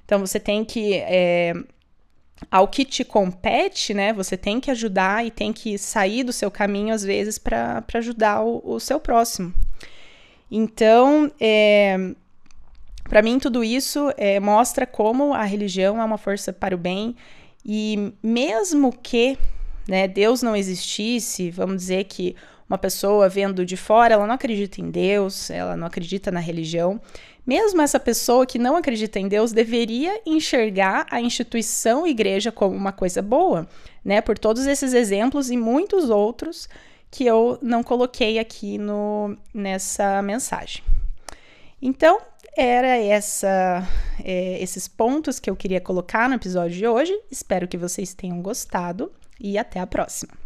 Então 0.05 0.21
você 0.21 0.41
tem 0.41 0.65
que, 0.65 0.95
é, 0.95 1.53
ao 2.51 2.69
que 2.69 2.85
te 2.85 3.05
compete, 3.05 3.93
né, 3.93 4.13
você 4.13 4.37
tem 4.37 4.61
que 4.61 4.71
ajudar 4.71 5.27
e 5.27 5.31
tem 5.31 5.53
que 5.53 5.77
sair 5.79 6.25
do 6.25 6.33
seu 6.33 6.51
caminho, 6.51 6.95
às 6.95 7.05
vezes, 7.05 7.39
para 7.39 7.85
ajudar 7.95 8.43
o, 8.43 8.63
o, 8.65 8.81
seu 8.81 8.99
próximo. 8.99 9.53
Então, 10.51 11.31
é, 11.41 12.15
para 13.09 13.23
mim, 13.23 13.39
tudo 13.39 13.63
isso 13.63 14.13
é, 14.17 14.41
mostra 14.41 14.87
como 14.87 15.33
a 15.35 15.45
religião 15.45 16.01
é 16.01 16.05
uma 16.05 16.19
força 16.19 16.53
para 16.53 16.75
o 16.75 16.79
bem 16.79 17.15
e 17.65 18.13
mesmo 18.23 18.93
que 18.93 19.39
né, 19.87 20.09
Deus 20.09 20.43
não 20.43 20.57
existisse, 20.57 21.51
vamos 21.51 21.77
dizer 21.77 22.05
que 22.05 22.35
uma 22.69 22.79
pessoa 22.79 23.29
vendo 23.29 23.67
de 23.67 23.77
fora, 23.77 24.15
ela 24.15 24.27
não 24.27 24.35
acredita 24.35 24.81
em 24.81 24.91
Deus, 24.91 25.51
ela 25.51 25.77
não 25.77 25.89
acredita 25.89 26.31
na 26.31 26.39
religião. 26.39 27.01
Mesmo 27.45 27.83
essa 27.83 27.99
pessoa 27.99 28.47
que 28.47 28.61
não 28.61 28.77
acredita 28.77 29.19
em 29.19 29.27
Deus 29.27 29.51
deveria 29.51 30.21
enxergar 30.25 31.05
a 31.11 31.21
instituição 31.21 32.07
igreja 32.07 32.53
como 32.53 32.77
uma 32.77 32.93
coisa 32.93 33.21
boa, 33.21 33.69
né? 34.05 34.21
Por 34.21 34.39
todos 34.39 34.67
esses 34.67 34.95
exemplos 34.95 35.51
e 35.51 35.57
muitos 35.57 36.11
outros 36.11 36.69
que 37.11 37.27
eu 37.27 37.59
não 37.61 37.83
coloquei 37.83 38.39
aqui 38.39 38.79
no, 38.79 39.37
nessa 39.53 40.23
mensagem. 40.23 40.83
Então, 41.83 42.21
era 42.57 42.97
essa, 42.99 43.89
é, 44.23 44.63
esses 44.63 44.87
pontos 44.87 45.39
que 45.39 45.49
eu 45.49 45.57
queria 45.57 45.81
colocar 45.81 46.29
no 46.29 46.35
episódio 46.35 46.77
de 46.77 46.87
hoje. 46.87 47.19
Espero 47.31 47.67
que 47.67 47.77
vocês 47.77 48.15
tenham 48.15 48.41
gostado 48.43 49.11
e 49.41 49.57
até 49.57 49.81
a 49.81 49.87
próxima. 49.87 50.40